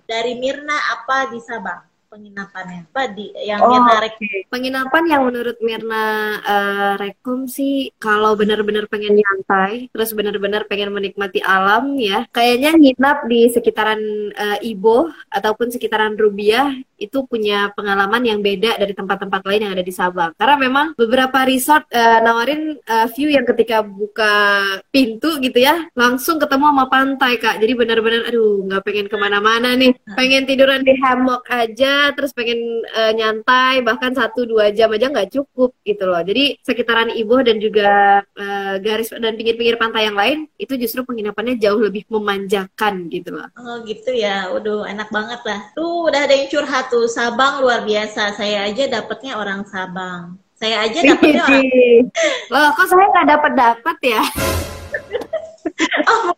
[0.05, 1.89] dari Mirna apa di Sabang?
[2.09, 4.49] penginapannya apa di yang oh, Mirna okay.
[4.49, 6.05] penginapan yang menurut Mirna
[6.41, 13.29] uh, rekom sih kalau benar-benar pengen nyantai terus benar-benar pengen menikmati alam ya kayaknya nginap
[13.29, 14.01] di sekitaran
[14.33, 19.85] uh, Ibo ataupun sekitaran Rubiah itu punya pengalaman yang beda dari tempat-tempat lain yang ada
[19.85, 20.35] di Sabang.
[20.35, 26.37] Karena memang beberapa resort uh, nawarin uh, view yang ketika buka pintu gitu ya, langsung
[26.37, 27.57] ketemu sama pantai kak.
[27.63, 32.59] Jadi benar-benar, aduh nggak pengen ke mana-mana nih, pengen tiduran di hammock aja, terus pengen
[32.93, 36.19] uh, nyantai, bahkan satu dua jam aja nggak cukup gitu loh.
[36.19, 41.55] Jadi sekitaran Ibu dan juga uh, garis dan pinggir-pinggir pantai yang lain itu justru penginapannya
[41.55, 43.47] jauh lebih memanjakan gitu loh.
[43.55, 45.59] Oh gitu ya, waduh enak banget lah.
[45.71, 48.35] Tuh udah ada yang curhat tuh Sabang luar biasa.
[48.35, 50.35] Saya aja dapetnya orang Sabang.
[50.59, 51.65] Saya aja dapetnya orang.
[52.51, 54.23] Loh, kok saya nggak dapat dapat ya?
[56.11, 56.33] oh,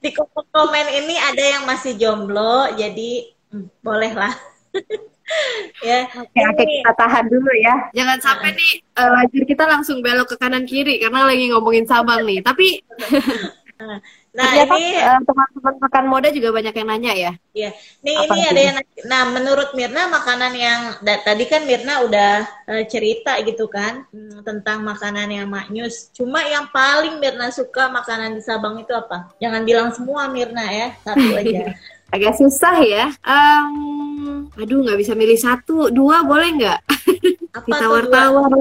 [0.00, 0.10] di
[0.54, 4.34] komen ini ada yang masih jomblo, jadi hmm, boleh lah.
[5.88, 6.08] ya.
[6.16, 7.74] Oke, oke kita tahan dulu ya.
[7.92, 12.24] Jangan sampai nih uh, lajur kita langsung belok ke kanan kiri karena lagi ngomongin Sabang
[12.24, 12.40] nih.
[12.40, 12.80] Tapi
[14.28, 17.32] Nah, Ternyata, ini uh, teman-teman makan moda juga banyak yang nanya ya.
[17.56, 17.70] Iya.
[18.04, 18.76] Nih Apa ini ada yang
[19.08, 22.32] nah menurut Mirna makanan yang da, tadi kan Mirna udah
[22.68, 26.12] uh, cerita gitu kan hmm, tentang makanan yang maknyus.
[26.12, 29.32] Cuma yang paling Mirna suka makanan di Sabang itu apa?
[29.40, 31.72] Jangan bilang semua Mirna ya, satu aja.
[32.08, 33.12] Agak susah ya.
[33.20, 36.80] Um, aduh nggak bisa milih satu, dua boleh nggak?
[37.68, 38.52] Ditawar-tawar.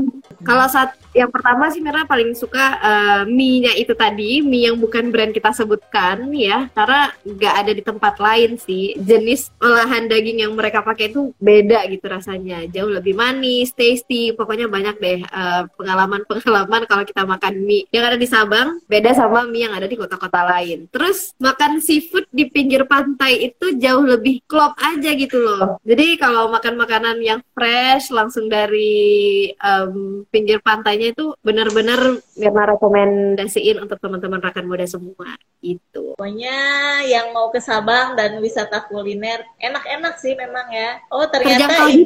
[0.44, 5.10] Kalau saat yang pertama sih Mira paling suka uh, mie-nya itu tadi, mie yang bukan
[5.10, 8.94] brand kita sebutkan ya, karena nggak ada di tempat lain sih.
[9.02, 14.70] Jenis olahan daging yang mereka pakai itu beda gitu rasanya, jauh lebih manis, tasty, pokoknya
[14.70, 19.66] banyak deh eh, pengalaman-pengalaman kalau kita makan mie yang ada di Sabang, beda sama mie
[19.66, 20.86] yang ada di kota-kota lain.
[20.94, 25.78] Terus makan seafood di pinggir pantai itu jauh lebih klop aja gitu loh.
[25.86, 33.82] Jadi kalau makan makanan yang fresh langsung dari um, pinggir pantainya itu benar-benar Mirna rekomendasiin
[33.82, 36.18] untuk teman-teman rekan muda semua itu.
[36.18, 36.58] Pokoknya
[37.06, 41.02] yang mau ke Sabang dan wisata kuliner enak-enak sih memang ya.
[41.14, 42.06] Oh ternyata ini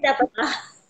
[0.00, 0.28] dapat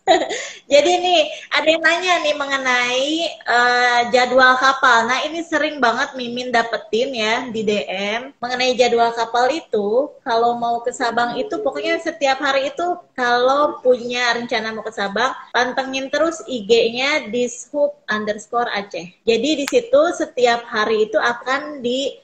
[0.72, 1.20] Jadi nih
[1.54, 3.10] ada yang nanya nih mengenai
[3.46, 5.06] uh, jadwal kapal.
[5.06, 10.10] Nah ini sering banget Mimin dapetin ya di DM mengenai jadwal kapal itu.
[10.26, 15.32] Kalau mau ke Sabang itu pokoknya setiap hari itu kalau punya rencana mau ke Sabang
[15.54, 19.06] pantengin terus IG-nya dishub underscore Aceh.
[19.22, 22.18] Jadi di situ setiap hari itu akan di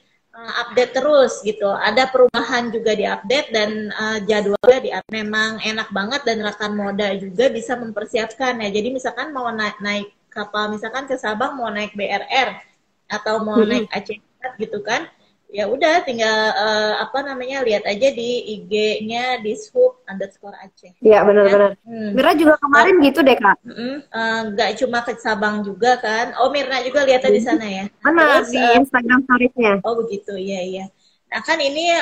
[0.46, 1.66] update terus gitu.
[1.70, 4.90] Ada perubahan juga di update dan uh, jadwalnya di.
[5.09, 8.68] Memang enak banget dan rekan moda juga bisa mempersiapkan ya.
[8.68, 12.61] Jadi misalkan mau naik naik kapal misalkan ke Sabang mau naik BRR
[13.09, 13.68] atau mau hmm.
[13.68, 14.18] naik Aceh
[14.61, 15.11] gitu kan
[15.48, 20.92] ya udah tinggal uh, apa namanya lihat aja di IG-nya di Swoop underscore Aceh.
[21.00, 21.72] Iya benar-benar.
[21.72, 21.88] Ya.
[21.88, 22.11] Hmm.
[22.12, 23.56] Mira juga kemarin nah, gitu deh kak.
[23.64, 26.37] Uh, nggak cuma ke Sabang juga kan?
[26.37, 27.84] Oh Mirna juga lihat di sana ya.
[28.04, 29.72] Mana Terus, di uh, Instagram story-nya?
[29.88, 30.84] Oh begitu, iya iya.
[31.28, 31.96] Nah kan ini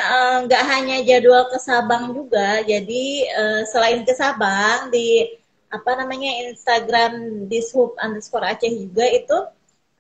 [0.47, 5.23] nggak uh, hanya jadwal ke Sabang juga, jadi uh, selain ke Sabang di
[5.71, 9.39] apa namanya Instagram di Swoop underscore Aceh juga itu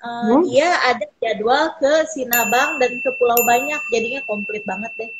[0.02, 0.42] uh, hmm?
[0.48, 3.80] dia ada jadwal ke Sinabang dan ke Pulau Banyak.
[3.92, 5.10] Jadinya komplit banget deh.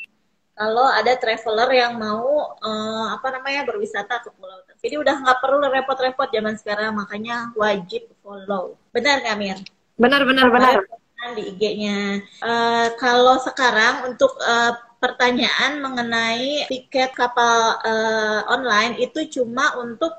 [0.57, 4.57] Kalau ada traveler yang mau uh, apa namanya berwisata ke pulau.
[4.81, 6.97] Jadi udah nggak perlu repot-repot zaman sekarang.
[6.97, 8.73] Makanya wajib follow.
[8.89, 9.59] Benar nggak Mir?
[10.01, 10.81] Benar benar benar.
[11.37, 19.77] Di IG-nya uh, kalau sekarang untuk uh, pertanyaan mengenai tiket kapal uh, online itu cuma
[19.77, 20.17] untuk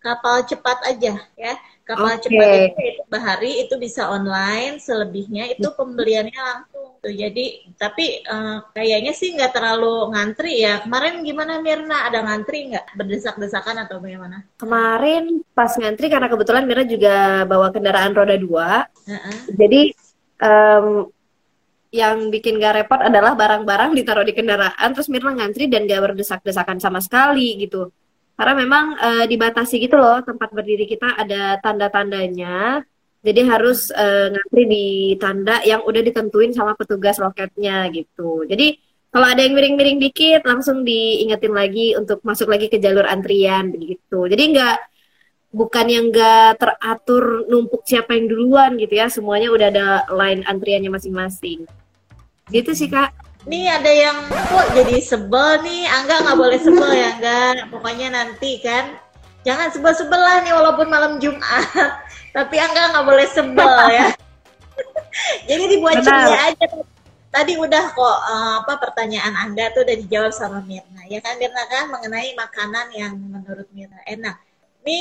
[0.00, 1.54] kapal cepat aja ya
[1.90, 2.22] kapal okay.
[2.22, 7.10] cepat itu, itu bahari itu bisa online selebihnya itu pembeliannya langsung tuh.
[7.10, 10.84] Jadi tapi uh, kayaknya sih nggak terlalu ngantri ya.
[10.86, 12.06] Kemarin gimana Mirna?
[12.06, 12.86] Ada ngantri nggak?
[12.94, 14.46] Berdesak-desakan atau bagaimana?
[14.60, 18.86] Kemarin pas ngantri karena kebetulan Mirna juga bawa kendaraan roda dua.
[19.04, 19.36] Uh -uh.
[19.58, 19.90] jadi
[20.38, 21.10] um,
[21.90, 26.78] yang bikin gak repot adalah barang-barang ditaruh di kendaraan terus Mirna ngantri dan gak berdesak-desakan
[26.78, 27.90] sama sekali gitu
[28.40, 32.80] karena memang uh, dibatasi gitu loh tempat berdiri kita ada tanda-tandanya
[33.20, 34.86] Jadi harus uh, ngantri di
[35.20, 38.48] tanda yang udah ditentuin sama petugas loketnya gitu.
[38.48, 38.80] Jadi
[39.12, 44.24] kalau ada yang miring-miring dikit langsung diingetin lagi untuk masuk lagi ke jalur antrian begitu.
[44.24, 44.76] Jadi nggak
[45.52, 49.12] bukan yang nggak teratur numpuk siapa yang duluan gitu ya.
[49.12, 51.68] Semuanya udah ada line antriannya masing-masing.
[52.48, 53.12] Gitu sih kak.
[53.48, 57.72] Nih ada yang kok jadi sebel nih, Angga nggak boleh sebel ya enggak.
[57.72, 59.00] Pokoknya nanti kan.
[59.40, 61.64] Jangan sebel-sebel lah nih walaupun malam Jumat.
[62.36, 64.12] Tapi Angga nggak boleh sebel ya.
[65.48, 66.66] Jadi dibuat ceria aja.
[67.30, 71.08] Tadi udah kok uh, apa pertanyaan Angga tuh udah dijawab sama Mirna.
[71.08, 71.88] Ya kan Mirna kan?
[71.88, 74.36] Mengenai makanan yang menurut Mirna enak.
[74.84, 74.98] Ini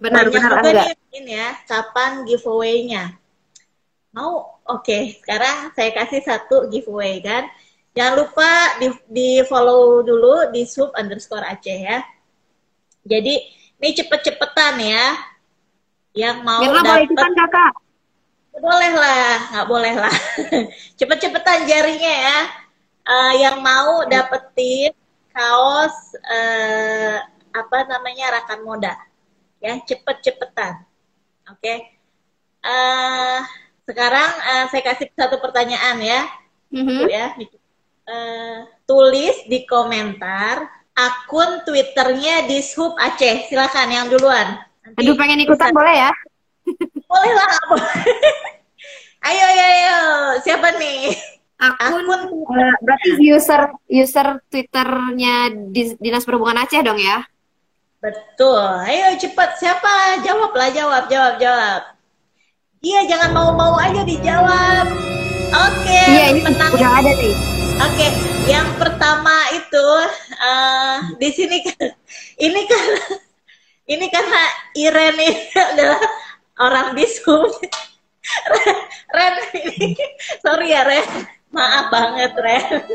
[0.00, 3.04] benar, banyak benar, juga nih ini ya kapan giveaway-nya?
[4.16, 4.48] Mau?
[4.62, 5.02] Oke okay.
[5.20, 7.50] sekarang saya kasih satu giveaway kan
[7.92, 8.50] jangan lupa
[8.80, 12.00] di, di follow dulu di sub underscore Aceh ya.
[13.02, 13.34] Jadi
[13.82, 15.06] ini cepet-cepetan ya.
[16.12, 16.88] Yang mau Mirna dapet...
[16.88, 17.72] boleh ikutan kakak.
[18.52, 20.16] Boleh lah nggak boleh lah.
[20.98, 22.38] Cepet-cepetan jarinya ya.
[23.02, 24.94] Uh, yang mau dapetin
[25.34, 27.18] kaos uh,
[27.50, 28.94] apa namanya rakan moda.
[29.58, 30.84] Ya cepet-cepetan.
[31.50, 31.58] Oke.
[31.58, 31.78] Okay?
[32.62, 33.38] uh, eh,
[33.82, 36.22] sekarang uh, saya kasih satu pertanyaan ya.
[36.72, 37.04] Mm-hmm.
[37.12, 37.36] ya
[38.08, 45.38] uh, tulis di komentar akun twitternya di Sub Aceh silakan yang duluan Nanti Aduh pengen
[45.46, 45.78] ikutan bisa.
[45.78, 46.12] boleh ya?
[47.10, 47.50] Boleh lah.
[49.30, 49.98] ayo ayo ayo.
[50.42, 51.14] Siapa nih?
[51.62, 55.54] Akun, Akun uh, berarti user user Twitternya
[56.02, 57.22] Dinas Perhubungan Aceh dong ya?
[58.02, 58.82] Betul.
[58.82, 60.18] Ayo cepat siapa?
[60.26, 61.82] Jawab lah jawab jawab jawab.
[62.82, 64.90] Iya jangan mau-mau aja dijawab.
[65.52, 65.86] Oke.
[65.86, 66.74] Okay, iya ini menang.
[66.74, 67.51] udah ada nih.
[67.82, 68.10] Oke, okay.
[68.46, 69.86] yang pertama itu
[70.38, 71.90] uh, di sini kan
[72.38, 72.86] ini kan
[73.90, 74.42] ini karena
[74.78, 76.02] Iren ini adalah
[76.62, 77.42] orang bisu.
[79.10, 79.98] Ren, ini
[80.46, 82.86] sorry ya Ren, maaf banget Ren.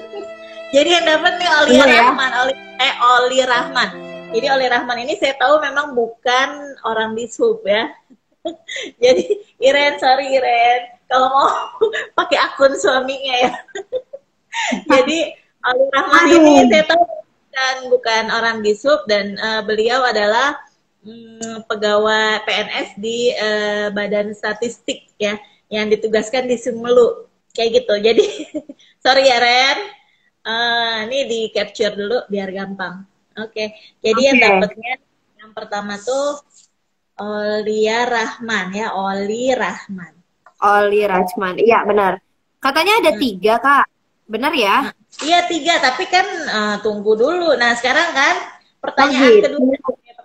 [0.72, 2.02] Jadi yang dapat nih Oli iya, ya?
[2.08, 3.90] Rahman, Oli eh Oli Rahman.
[4.32, 7.92] Jadi Oli Rahman ini saya tahu memang bukan orang bisub ya.
[9.04, 11.48] Jadi Iren, sorry Iren, kalau mau
[12.24, 13.52] pakai akun suaminya ya.
[14.94, 15.20] Jadi
[15.68, 16.38] Oli Rahman Aduh.
[16.40, 20.56] ini saya tahu bukan bukan orang bisub dan uh, beliau adalah
[21.02, 25.36] hmm, pegawai PNS di uh, Badan Statistik ya
[25.68, 27.94] yang ditugaskan di Sumelu kayak gitu.
[27.98, 28.26] Jadi
[29.04, 29.78] sorry ya Ren,
[30.46, 33.04] uh, ini di capture dulu biar gampang.
[33.38, 33.68] Oke, okay.
[34.02, 34.30] jadi okay.
[34.34, 34.94] yang dapatnya
[35.38, 36.42] yang pertama tuh
[37.18, 40.14] Olia Rahman ya, Oli Rahman.
[40.58, 42.18] Oli Rahman, iya benar.
[42.58, 43.22] Katanya ada hmm.
[43.22, 43.86] tiga kak,
[44.28, 44.92] benar ya?
[45.24, 47.56] Iya tiga, tapi kan uh, tunggu dulu.
[47.58, 48.36] Nah sekarang kan
[48.78, 49.76] pertanyaan kedua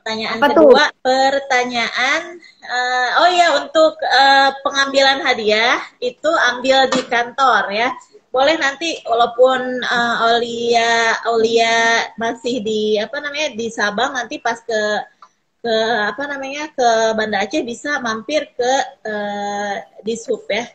[0.03, 0.99] pertanyaan Apa kedua tuh?
[1.07, 2.21] pertanyaan
[2.67, 7.95] uh, oh ya untuk uh, pengambilan hadiah itu ambil di kantor ya
[8.35, 14.81] boleh nanti walaupun uh, Olia Olia masih di apa namanya di Sabang nanti pas ke
[15.63, 15.75] ke
[16.11, 18.73] apa namanya ke Banda Aceh bisa mampir ke
[19.07, 20.67] uh, di sub ya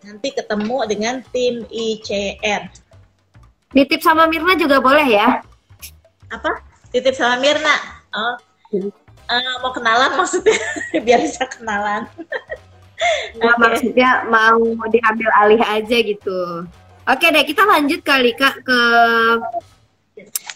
[0.00, 2.62] nanti ketemu dengan tim ICR
[3.70, 5.44] Titip sama Mirna juga boleh ya
[6.30, 8.34] apa titip sama Mirna Oh,
[9.30, 10.58] uh, mau kenalan maksudnya
[11.06, 12.10] biar bisa kenalan.
[13.38, 13.60] Nah, okay.
[13.62, 14.58] maksudnya mau
[14.90, 16.66] diambil alih aja gitu.
[17.06, 18.80] Oke deh, kita lanjut kali kak ke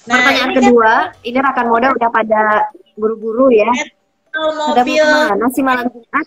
[0.05, 0.93] nah, pertanyaan ini kan kedua.
[1.15, 2.43] Kan, ini rekan moda udah pada
[2.99, 3.71] buru-buru ya.
[4.35, 4.99] Mobil.
[4.99, 6.27] Ada mau malam Jumat?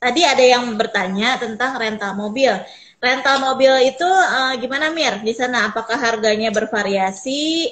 [0.00, 2.56] Tadi ada yang bertanya tentang rental mobil.
[3.00, 5.68] Rental mobil itu uh, gimana Mir di sana?
[5.68, 7.68] Apakah harganya bervariasi?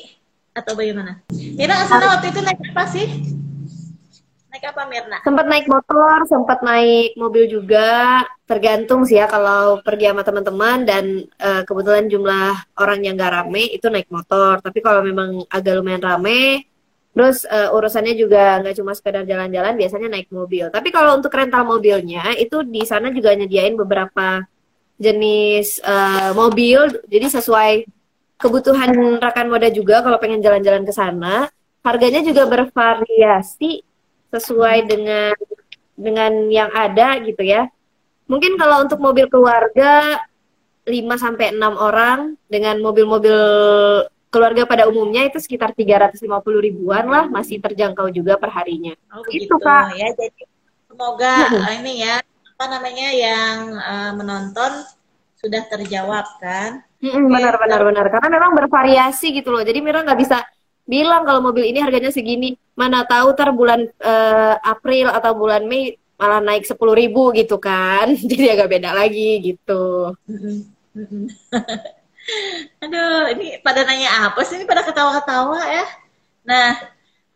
[0.59, 1.23] atau bagaimana?
[1.31, 3.07] Mirna sana waktu itu naik apa sih?
[4.49, 5.19] Naik apa Mirna?
[5.23, 8.25] Sempat naik motor, sempat naik mobil juga.
[8.49, 11.05] Tergantung sih ya kalau pergi sama teman-teman dan
[11.39, 14.59] uh, kebetulan jumlah orang yang gak rame itu naik motor.
[14.65, 16.65] Tapi kalau memang agak lumayan rame,
[17.19, 20.71] terus uh, urusannya juga nggak cuma sekedar jalan-jalan, biasanya naik mobil.
[20.71, 24.47] Tapi kalau untuk rental mobilnya itu di sana juga nyediain beberapa
[25.03, 27.91] jenis uh, mobil, jadi sesuai
[28.39, 31.51] kebutuhan rekan moda juga kalau pengen jalan-jalan ke sana.
[31.83, 33.83] Harganya juga bervariasi
[34.31, 35.35] sesuai dengan
[35.99, 37.67] dengan yang ada gitu ya.
[38.31, 40.23] Mungkin kalau untuk mobil keluarga
[40.87, 43.35] 5 sampai 6 orang dengan mobil-mobil
[44.29, 46.25] keluarga pada umumnya itu sekitar 350
[46.61, 48.95] ribuan lah, masih terjangkau juga per harinya.
[49.13, 49.97] Oh, itu Kak.
[49.97, 50.43] Ya, jadi
[50.89, 51.79] semoga hmm.
[51.85, 52.21] ini ya
[52.59, 54.85] apa namanya yang uh, menonton
[55.39, 56.83] sudah terjawab kan?
[56.99, 59.63] Hmm, benar benar benar karena memang bervariasi gitu loh.
[59.63, 60.43] Jadi Mira nggak bisa
[60.89, 62.59] bilang kalau mobil ini harganya segini.
[62.75, 68.11] Mana tahu ter bulan uh, April atau bulan Mei malah naik sepuluh ribu gitu kan
[68.35, 70.11] jadi agak beda lagi gitu
[72.85, 74.61] aduh ini pada nanya apa sih?
[74.61, 75.87] Ini pada ketawa-ketawa ya.
[76.45, 76.69] Nah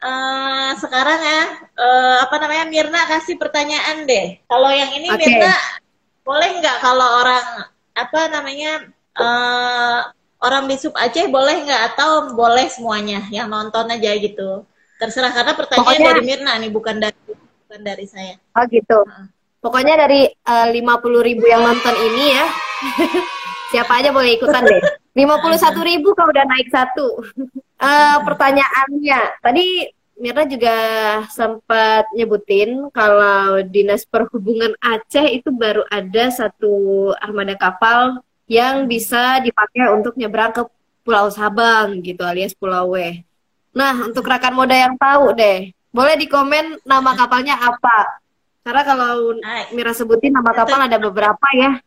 [0.03, 1.43] uh, sekarang ya
[1.79, 4.41] uh, apa namanya Mirna kasih pertanyaan deh.
[4.47, 5.39] Kalau yang ini okay.
[5.39, 5.55] Mirna
[6.23, 7.47] boleh nggak kalau orang
[7.93, 8.73] apa namanya
[9.19, 10.01] uh,
[10.43, 11.83] orang di sub Aceh boleh nggak?
[11.95, 14.65] Atau boleh semuanya yang nonton aja gitu.
[15.01, 16.09] Terserah karena pertanyaan Pokoknya...
[16.15, 17.19] dari Mirna nih bukan dari
[17.67, 18.37] bukan dari saya.
[18.55, 19.03] Oh gitu.
[19.09, 19.27] Uh.
[19.63, 20.27] Pokoknya dari
[20.75, 22.47] lima puluh ribu yang nonton ini ya,
[23.73, 24.83] siapa aja boleh ikutan deh.
[25.17, 27.25] Lima puluh satu ribu kalau udah naik satu.
[27.81, 29.89] uh, pertanyaannya, tadi
[30.23, 30.77] Mirna juga
[31.33, 39.91] sempat nyebutin kalau Dinas Perhubungan Aceh itu baru ada satu armada kapal yang bisa dipakai
[39.91, 40.63] untuk nyebrang ke
[41.03, 43.25] Pulau Sabang gitu alias Pulau W.
[43.75, 48.21] Nah, untuk rekan moda yang tahu deh, boleh di komen nama kapalnya apa?
[48.63, 49.35] Karena kalau
[49.75, 51.83] Mira sebutin nama kapal ada beberapa ya.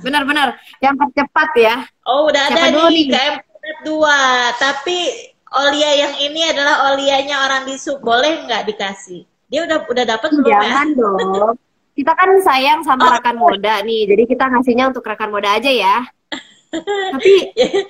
[0.00, 0.56] Benar-benar.
[0.80, 1.74] Yang tercepat ya.
[2.08, 3.34] Oh, udah Siapa ada nih, KM
[3.86, 4.50] dua.
[4.56, 4.98] Tapi
[5.52, 8.00] Olia yang ini adalah Olianya orang di sub.
[8.00, 9.22] Boleh nggak dikasih?
[9.52, 10.60] Dia udah udah dapat belum ya?
[10.64, 11.56] Jangan dong.
[11.92, 13.12] Kita kan sayang sama oh.
[13.20, 14.08] rekan moda nih.
[14.08, 15.96] Jadi kita ngasihnya untuk rekan moda aja ya.
[17.12, 17.32] Tapi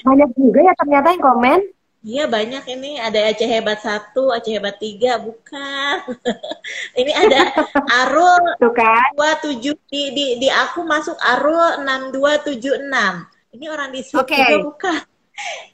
[0.02, 1.60] banyak juga ya ternyata yang komen.
[2.03, 6.18] Iya banyak ini ada Aceh hebat satu, Aceh hebat tiga, bukan.
[7.00, 7.55] ini ada
[8.03, 8.42] Arul
[9.14, 13.22] dua tujuh di, di di aku masuk Arul enam dua tujuh enam.
[13.55, 14.34] Ini orang di okay.
[14.34, 14.98] juga bukan.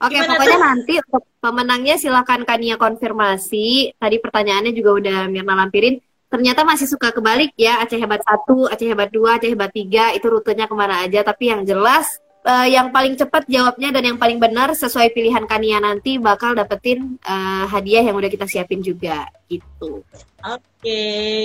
[0.05, 0.65] Oke, okay, pokoknya tuh?
[0.69, 3.97] nanti untuk pemenangnya silakan Kania konfirmasi.
[3.97, 5.97] Tadi pertanyaannya juga udah Mirna lampirin.
[6.29, 10.29] Ternyata masih suka kebalik ya Aceh hebat satu, Aceh hebat dua, Aceh hebat tiga itu
[10.29, 11.25] rutenya ke mana aja.
[11.25, 15.79] Tapi yang jelas uh, yang paling cepat jawabnya dan yang paling benar sesuai pilihan Kania
[15.85, 20.01] nanti bakal dapetin uh, hadiah yang udah kita siapin juga gitu.
[20.41, 21.45] Oke, okay.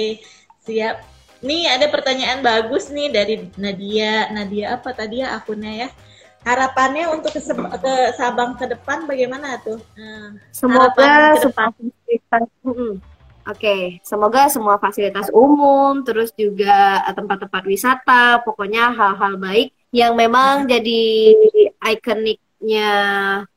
[0.64, 1.04] siap.
[1.44, 4.32] Nih ada pertanyaan bagus nih dari Nadia.
[4.32, 5.90] Nadia apa tadi ya akunnya ya?
[6.44, 9.80] Harapannya untuk ke, ke Sabang ke depan bagaimana tuh?
[9.96, 13.00] Nah, Semoga fasilitas, Oke,
[13.44, 13.84] okay.
[14.08, 21.02] semoga semua fasilitas umum, terus juga tempat-tempat wisata, pokoknya hal-hal baik yang memang jadi
[21.94, 22.90] ikoniknya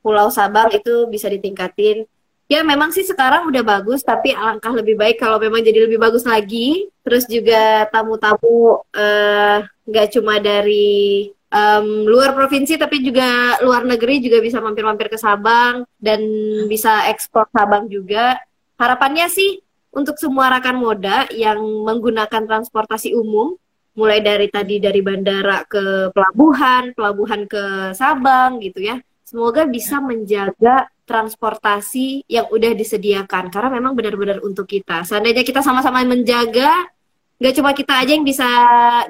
[0.04, 2.04] Pulau Sabang itu bisa ditingkatin.
[2.46, 6.22] Ya memang sih sekarang udah bagus, tapi alangkah lebih baik kalau memang jadi lebih bagus
[6.22, 6.86] lagi.
[7.02, 14.22] Terus juga tamu-tamu eh, nggak uh, cuma dari um, luar provinsi, tapi juga luar negeri
[14.22, 16.22] juga bisa mampir-mampir ke Sabang dan
[16.70, 18.38] bisa ekspor Sabang juga.
[18.78, 19.58] Harapannya sih
[19.90, 23.56] untuk semua rekan moda yang menggunakan transportasi umum
[23.96, 29.00] mulai dari tadi dari bandara ke pelabuhan, pelabuhan ke Sabang gitu ya.
[29.26, 35.02] Semoga bisa menjaga transportasi yang udah disediakan karena memang benar-benar untuk kita.
[35.02, 36.86] Seandainya kita sama-sama menjaga,
[37.40, 38.46] nggak cuma kita aja yang bisa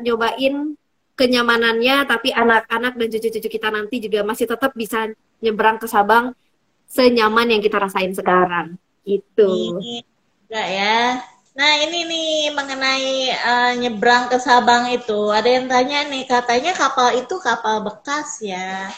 [0.01, 0.79] nyobain
[1.19, 5.11] kenyamanannya, tapi anak-anak dan cucu-cucu kita nanti juga masih tetap bisa
[5.43, 6.33] nyebrang ke Sabang
[6.87, 8.79] senyaman yang kita rasain sekarang.
[9.03, 9.81] Itu.
[10.47, 10.97] Enggak ya.
[11.57, 17.17] Nah ini nih mengenai uh, nyebrang ke Sabang itu ada yang tanya nih katanya kapal
[17.17, 18.93] itu kapal bekas ya.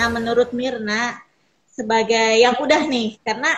[0.00, 1.20] Nah menurut Mirna
[1.68, 3.52] sebagai yang udah nih karena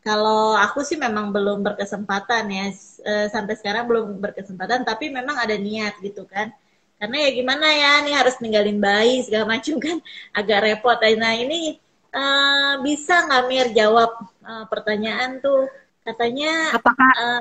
[0.00, 2.72] kalau aku sih memang belum berkesempatan ya
[3.04, 6.56] uh, sampai sekarang belum berkesempatan tapi memang ada niat gitu kan.
[6.96, 10.00] Karena ya gimana ya nih harus ninggalin bayi segala macam kan
[10.40, 10.96] agak repot.
[11.20, 11.76] Nah ini
[12.16, 15.68] uh, bisa nggak Mir jawab uh, pertanyaan tuh
[16.00, 17.40] katanya apakah uh,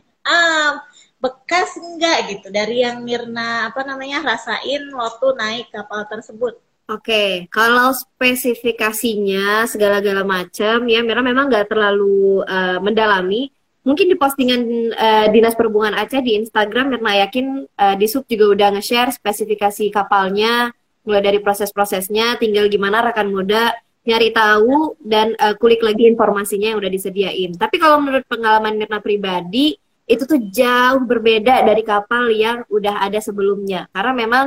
[1.19, 6.55] bekas enggak gitu dari yang Mirna apa namanya rasain waktu naik kapal tersebut?
[6.89, 7.31] Oke, okay.
[7.53, 13.53] kalau spesifikasinya segala-gala macam ya Mirna memang nggak terlalu uh, mendalami.
[13.85, 14.61] Mungkin di postingan
[14.97, 19.93] uh, Dinas Perhubungan Aceh di Instagram Mirna yakin uh, di sub juga udah nge-share spesifikasi
[19.93, 20.73] kapalnya,
[21.05, 23.75] mulai dari proses-prosesnya, tinggal gimana rekan muda
[24.09, 27.53] nyari tahu dan uh, kulik lagi informasinya yang udah disediain.
[27.53, 29.77] Tapi kalau menurut pengalaman Mirna pribadi,
[30.09, 33.85] itu tuh jauh berbeda dari kapal yang udah ada sebelumnya.
[33.93, 34.45] Karena memang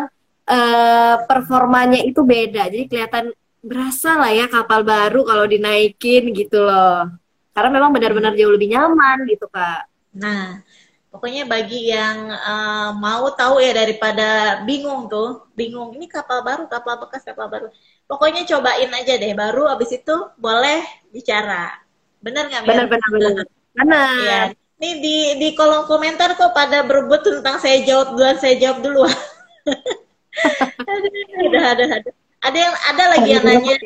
[0.50, 2.66] uh, performanya itu beda.
[2.66, 3.30] Jadi kelihatan
[3.62, 7.06] berasa lah ya kapal baru kalau dinaikin gitu loh.
[7.54, 9.86] Karena memang benar-benar jauh lebih nyaman gitu kak.
[10.18, 10.66] Nah
[11.14, 16.98] pokoknya bagi yang uh, mau tahu ya daripada bingung tuh bingung ini kapal baru kapal
[17.06, 17.70] bekas kapal baru.
[18.10, 20.82] Pokoknya cobain aja deh baru abis itu boleh
[21.14, 21.70] bicara.
[22.18, 23.46] Benar nggak benar benar benar.
[23.72, 24.18] Benar.
[24.26, 24.42] Ya
[24.82, 29.06] Nih di di kolom komentar kok pada berebut tentang saya jawab duluan, saya jawab dulu.
[31.46, 32.10] ada, ada, ada.
[32.42, 33.76] Ada yang ada lagi yang nanya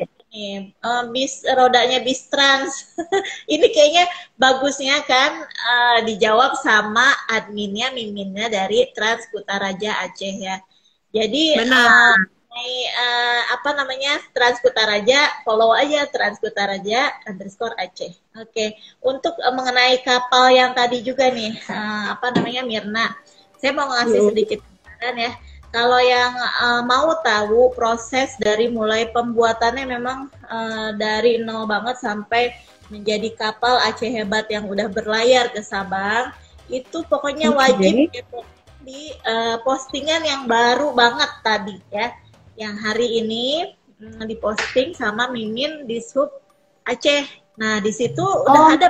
[0.80, 2.97] uh, bis rodanya bis trans.
[3.53, 4.09] ini kayaknya
[4.40, 10.57] bagusnya kan uh, dijawab sama adminnya miminnya dari Trans Kutaraja Aceh ya.
[11.12, 11.88] Jadi Benar.
[11.88, 12.16] Uh,
[12.65, 18.17] uh, apa namanya Trans Kutaraja follow aja Trans Kutaraja underscore Aceh.
[18.37, 18.69] Oke, okay.
[19.05, 23.13] untuk uh, mengenai kapal yang tadi juga nih uh, apa namanya Mirna,
[23.61, 24.29] saya mau ngasih iya.
[24.33, 24.61] sedikit
[24.97, 25.33] saran ya
[25.77, 32.55] kalau yang uh, mau tahu proses dari mulai pembuatannya memang uh, dari nol banget sampai
[32.89, 36.31] menjadi kapal Aceh Hebat yang udah berlayar ke Sabang,
[36.71, 38.23] itu pokoknya wajib okay.
[38.87, 42.15] di uh, postingan yang baru banget tadi ya,
[42.57, 46.33] yang hari ini um, diposting sama Mimin di sub
[46.89, 47.29] Aceh.
[47.61, 48.77] Nah di situ udah okay.
[48.77, 48.87] ada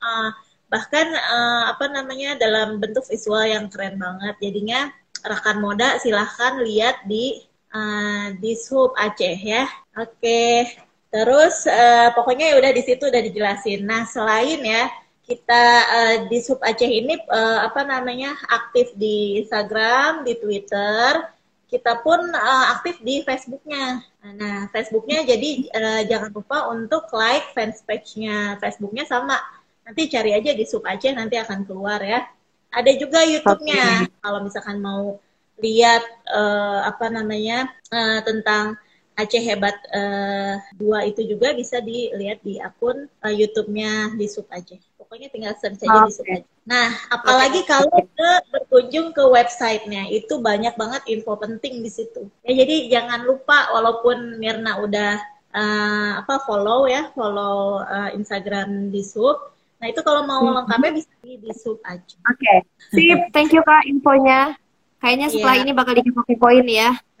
[0.00, 0.28] uh,
[0.72, 4.90] bahkan uh, apa namanya dalam bentuk visual yang keren banget, jadinya
[5.24, 9.68] rekan moda silahkan lihat di uh, di sub Aceh ya.
[9.96, 10.68] Oke.
[11.14, 13.86] Terus uh, pokoknya ya udah di situ udah dijelasin.
[13.86, 14.90] Nah, selain ya
[15.22, 21.33] kita uh, di sub Aceh ini uh, apa namanya aktif di Instagram, di Twitter,
[21.74, 23.98] kita pun uh, aktif di Facebooknya.
[24.22, 29.34] Nah, Facebooknya jadi uh, jangan lupa untuk like fans page-nya Facebooknya sama.
[29.82, 32.22] Nanti cari aja di sub Aceh nanti akan keluar ya.
[32.70, 34.06] Ada juga YouTube-nya.
[34.06, 34.22] Okay.
[34.22, 35.18] Kalau misalkan mau
[35.58, 38.78] lihat uh, apa namanya uh, tentang
[39.18, 44.78] Aceh Hebat uh, dua itu juga bisa dilihat di akun uh, YouTube-nya di Sub Aceh.
[44.94, 46.06] Pokoknya tinggal search aja okay.
[46.06, 46.53] di Sub Aceh.
[46.64, 47.68] Nah, apalagi okay.
[47.68, 52.24] kalau ke berkunjung ke websitenya itu banyak banget info penting di situ.
[52.40, 55.20] Ya jadi jangan lupa walaupun Mirna udah
[55.52, 59.54] uh, apa follow ya, follow uh, Instagram di Sub
[59.84, 60.64] Nah itu kalau mau hmm.
[60.64, 62.16] lengkapnya bisa di, di sub aja.
[62.24, 62.58] Oke, okay.
[62.88, 63.20] sip.
[63.36, 64.56] Thank you kak infonya.
[65.04, 65.64] Kayaknya setelah yeah.
[65.68, 66.90] ini bakal dikasih poin ya.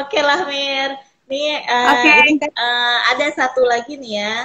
[0.00, 0.96] Oke okay lah Mir.
[1.28, 2.32] Nih uh, okay.
[2.32, 4.36] ini uh, ada satu lagi nih ya.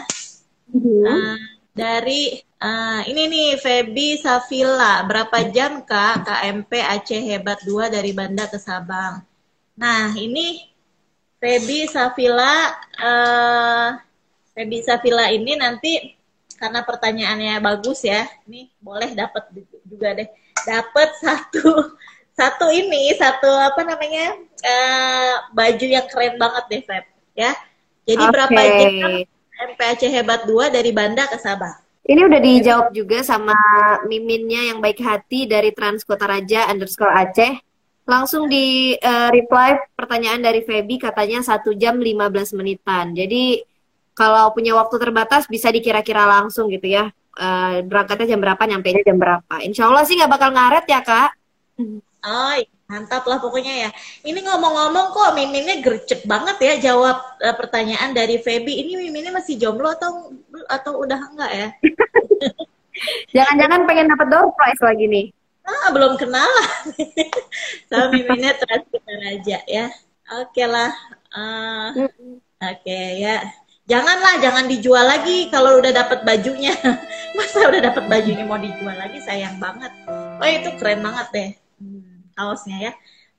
[0.75, 1.07] Uh-huh.
[1.07, 1.39] Uh,
[1.71, 5.05] dari uh, ini nih Feby Safila.
[5.05, 9.21] Berapa jam kak KMP Aceh Hebat 2 dari Banda ke Sabang?
[9.77, 10.65] Nah ini
[11.37, 12.73] Feby Safila.
[12.97, 13.87] Uh,
[14.57, 16.17] Feby Safila ini nanti
[16.57, 18.25] karena pertanyaannya bagus ya.
[18.49, 19.53] Ini boleh dapat
[19.85, 20.29] juga deh.
[20.65, 21.93] Dapat satu
[22.39, 27.05] satu ini satu apa namanya uh, baju yang keren banget deh Feb
[27.37, 27.51] ya.
[28.05, 28.33] Jadi okay.
[28.33, 28.93] berapa jam
[29.55, 31.84] MPAC Hebat 2 dari Banda ke Sabah?
[32.05, 33.57] Ini udah dijawab juga sama
[34.05, 37.57] miminnya yang baik hati dari Transkota Raja underscore Aceh.
[38.05, 43.17] Langsung di uh, reply pertanyaan dari Feby katanya satu jam 15 menitan.
[43.17, 43.65] Jadi
[44.13, 47.09] kalau punya waktu terbatas bisa dikira-kira langsung gitu ya.
[47.35, 49.55] Uh, berangkatnya jam berapa, nyampe jam berapa.
[49.65, 51.33] Insya Allah sih nggak bakal ngaret ya kak.
[52.21, 53.89] Oh, mantap lah pokoknya ya.
[54.21, 58.85] Ini ngomong-ngomong kok Miminnya gercep banget ya jawab uh, pertanyaan dari Feby.
[58.85, 60.31] Ini Miminnya masih jomblo atau
[60.69, 61.67] atau udah enggak ya?
[63.35, 65.25] Jangan-jangan pengen dapat door prize lagi nih.
[65.65, 66.51] Ah, belum kenal.
[67.89, 69.85] Sama Miminnya terus kita aja ya.
[70.41, 70.91] Oke okay lah.
[71.35, 73.43] Uh, Oke okay, ya
[73.85, 76.73] janganlah jangan dijual lagi kalau udah dapat bajunya
[77.37, 79.93] masa udah dapat bajunya mau dijual lagi sayang banget
[80.41, 81.49] oh itu keren banget deh
[81.81, 82.93] hmm, kaosnya ya.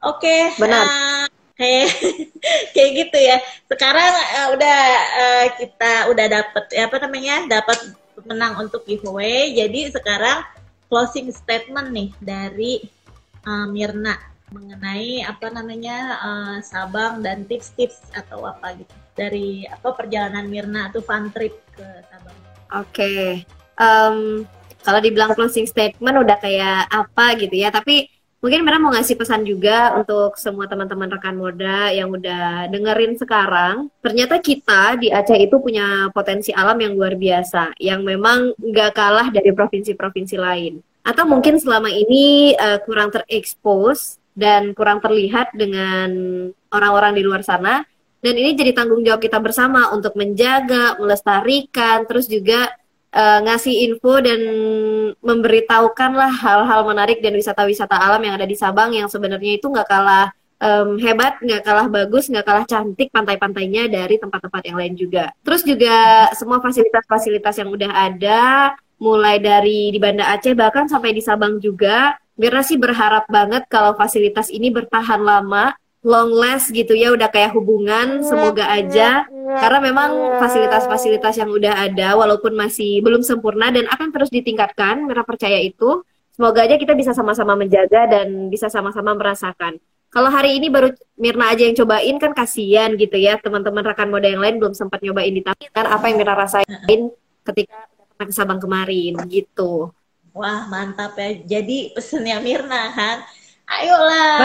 [0.04, 0.84] Oke okay, benar.
[0.84, 1.24] uh,
[1.56, 1.88] kayak
[2.74, 3.36] kayak gitu ya.
[3.68, 4.78] Sekarang uh, udah
[5.16, 7.78] uh, kita udah dapat ya apa namanya dapat
[8.24, 9.52] menang untuk giveaway.
[9.56, 10.44] Jadi sekarang
[10.88, 12.72] closing statement nih dari
[13.44, 14.16] uh, Mirna
[14.54, 18.94] mengenai apa namanya uh, Sabang dan tips-tips atau apa gitu.
[19.16, 22.36] Dari apa perjalanan Mirna tuh fun trip ke Sabang.
[22.66, 23.26] Oke, okay.
[23.78, 24.42] um,
[24.82, 28.10] kalau dibilang closing statement udah kayak apa gitu ya, tapi
[28.40, 33.88] mungkin Mirna mau ngasih pesan juga untuk semua teman-teman rekan moda yang udah dengerin sekarang.
[34.00, 39.28] Ternyata kita di Aceh itu punya potensi alam yang luar biasa, yang memang nggak kalah
[39.32, 40.80] dari provinsi-provinsi lain.
[41.06, 46.10] Atau mungkin selama ini uh, kurang terekspos dan kurang terlihat dengan
[46.68, 47.86] orang-orang di luar sana
[48.26, 52.74] dan ini jadi tanggung jawab kita bersama untuk menjaga, melestarikan, terus juga
[53.16, 54.40] uh, ngasih info dan
[55.24, 60.36] memberitahukanlah hal-hal menarik dan wisata-wisata alam yang ada di Sabang yang sebenarnya itu nggak kalah
[60.60, 65.32] um, hebat, nggak kalah bagus, nggak kalah cantik pantai-pantainya dari tempat-tempat yang lain juga.
[65.40, 68.42] Terus juga semua fasilitas-fasilitas yang udah ada,
[69.00, 72.16] mulai dari di Banda Aceh bahkan sampai di Sabang juga.
[72.36, 75.72] Mirna sih berharap banget kalau fasilitas ini bertahan lama
[76.06, 79.26] long last gitu ya udah kayak hubungan semoga aja.
[79.46, 85.26] karena memang fasilitas-fasilitas yang udah ada walaupun masih belum sempurna dan akan terus ditingkatkan mereka
[85.26, 89.82] percaya itu semoga aja kita bisa sama-sama menjaga dan bisa sama-sama merasakan.
[90.06, 94.30] Kalau hari ini baru Mirna aja yang cobain kan kasihan gitu ya teman-teman rekan moda
[94.30, 97.10] yang lain belum sempat nyobain di kan apa yang Mirna rasain
[97.42, 99.90] ketika ke Sabang kemarin gitu.
[100.36, 101.58] Wah mantap ya.
[101.58, 103.24] Jadi pesennya Mirna kan,
[103.66, 104.36] ayolah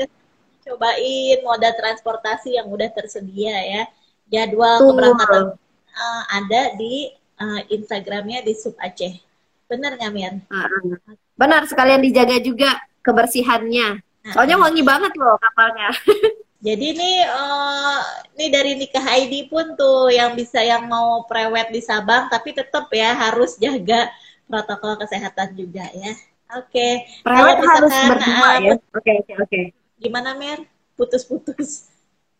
[0.00, 0.23] uh,
[0.64, 3.82] cobain moda transportasi yang udah tersedia ya.
[4.32, 5.60] Jadwal keberangkatan
[5.94, 9.20] uh, ada di uh, Instagramnya di Sub Aceh.
[9.68, 10.34] Bener nggak Mir?
[11.36, 14.00] Benar sekalian dijaga juga kebersihannya.
[14.32, 15.92] Soalnya wangi banget loh kapalnya.
[16.64, 18.00] Jadi ini uh,
[18.40, 22.88] ini dari nikah ID pun tuh yang bisa yang mau prewed di Sabang tapi tetap
[22.88, 24.08] ya harus jaga
[24.48, 26.16] protokol kesehatan juga ya.
[26.56, 26.72] Oke.
[26.72, 26.92] Okay.
[27.20, 28.72] Prewed harus berdua ya.
[28.72, 29.48] Oke okay, oke okay, oke.
[29.52, 29.83] Okay.
[30.04, 30.60] Gimana Mer?
[31.00, 31.88] Putus-putus.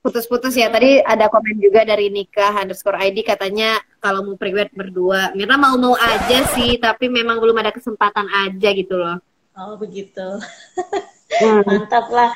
[0.05, 0.69] Putus-putus ya.
[0.69, 5.33] Tadi ada komen juga dari nikah underscore ID katanya kalau mau prewed berdua.
[5.33, 9.17] Mirna mau-mau aja sih tapi memang belum ada kesempatan aja gitu loh.
[9.57, 10.21] Oh begitu.
[11.35, 11.67] Hmm.
[11.67, 12.31] Mantap lah.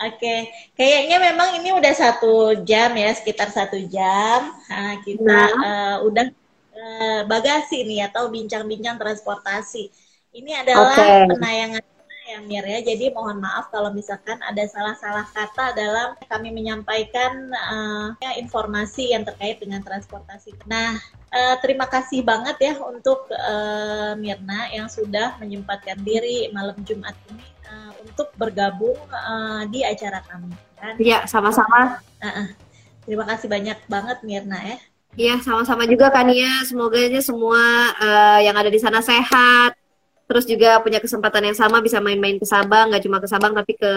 [0.00, 0.40] Oke, okay.
[0.72, 4.50] kayaknya memang ini udah satu jam ya, sekitar satu jam.
[4.72, 5.52] Nah, kita nah.
[5.52, 6.26] Uh, udah
[6.72, 9.92] uh, bagasi nih atau bincang-bincang transportasi.
[10.32, 11.28] Ini adalah okay.
[11.28, 11.84] penayangan
[12.32, 12.80] ya Mir ya.
[12.80, 19.60] Jadi mohon maaf kalau misalkan ada salah-salah kata dalam kami menyampaikan uh, informasi yang terkait
[19.60, 20.56] dengan transportasi.
[20.64, 20.96] Nah,
[21.28, 27.44] uh, terima kasih banget ya untuk uh, Mirna yang sudah menyempatkan diri malam Jumat ini
[27.68, 30.56] uh, untuk bergabung uh, di acara kami.
[30.80, 30.96] Kan?
[30.96, 32.00] Iya, sama-sama.
[32.18, 32.48] Uh -uh.
[33.02, 34.78] Terima kasih banyak banget Mirna ya.
[35.12, 36.64] Iya, sama-sama juga kan ya.
[36.64, 39.81] Semoga aja semua uh, yang ada di sana sehat.
[40.32, 43.76] Terus juga punya kesempatan yang sama bisa main-main ke Sabang, nggak cuma ke Sabang tapi
[43.76, 43.92] ke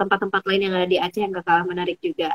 [0.00, 2.32] tempat-tempat lain yang ada di Aceh yang gak kalah menarik juga.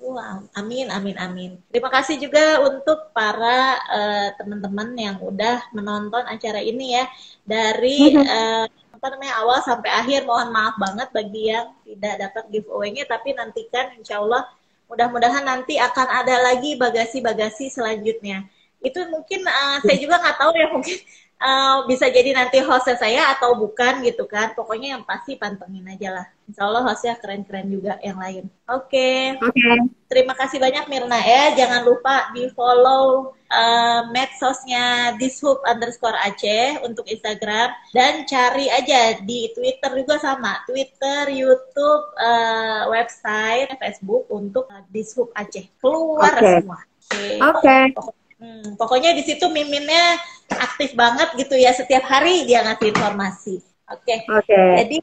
[0.00, 1.50] Wow, amin, amin, amin.
[1.68, 7.04] Terima kasih juga untuk para uh, teman-teman yang udah menonton acara ini ya
[7.44, 8.64] dari uh,
[8.96, 13.92] apa namanya awal sampai akhir mohon maaf banget bagi yang tidak dapat giveaway-nya tapi nantikan
[14.00, 14.48] insya Allah
[14.88, 18.48] mudah-mudahan nanti akan ada lagi bagasi-bagasi selanjutnya
[18.80, 20.96] itu mungkin uh, saya juga nggak tahu ya mungkin
[21.40, 26.22] uh, bisa jadi nanti hostnya saya atau bukan gitu kan pokoknya yang pasti pantengin aja
[26.22, 29.34] lah Insya Allah hostnya keren-keren juga yang lain oke okay.
[29.40, 29.76] okay.
[30.06, 37.04] terima kasih banyak Mirna ya jangan lupa di follow uh, medsosnya dishub underscore Aceh untuk
[37.10, 44.86] Instagram dan cari aja di Twitter juga sama Twitter, YouTube, uh, website, Facebook untuk uh,
[44.88, 46.62] dishub Aceh keluar okay.
[46.62, 46.80] semua.
[47.10, 47.38] Oke.
[47.58, 47.84] Okay.
[47.90, 48.18] Okay.
[48.40, 50.16] Hmm, pokoknya di situ miminnya
[50.56, 53.62] aktif banget gitu ya setiap hari dia ngasih informasi.
[53.90, 54.02] Oke.
[54.06, 54.18] Okay.
[54.26, 54.46] Oke.
[54.46, 54.70] Okay.
[54.82, 54.98] Jadi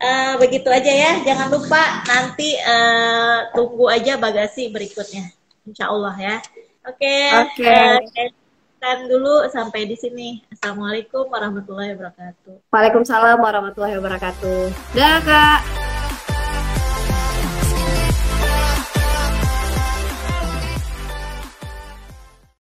[0.00, 1.10] uh, begitu aja ya.
[1.26, 5.30] Jangan lupa nanti uh, tunggu aja bagasi berikutnya.
[5.66, 6.36] Insya Allah ya.
[6.86, 7.02] Oke.
[7.02, 7.24] Okay.
[7.44, 7.74] Oke.
[8.06, 8.26] Okay.
[8.80, 10.40] Uh, dulu sampai di sini.
[10.54, 12.72] Assalamualaikum warahmatullahi wabarakatuh.
[12.72, 14.60] Waalaikumsalam warahmatullahi wabarakatuh.
[14.96, 15.89] Dah kak.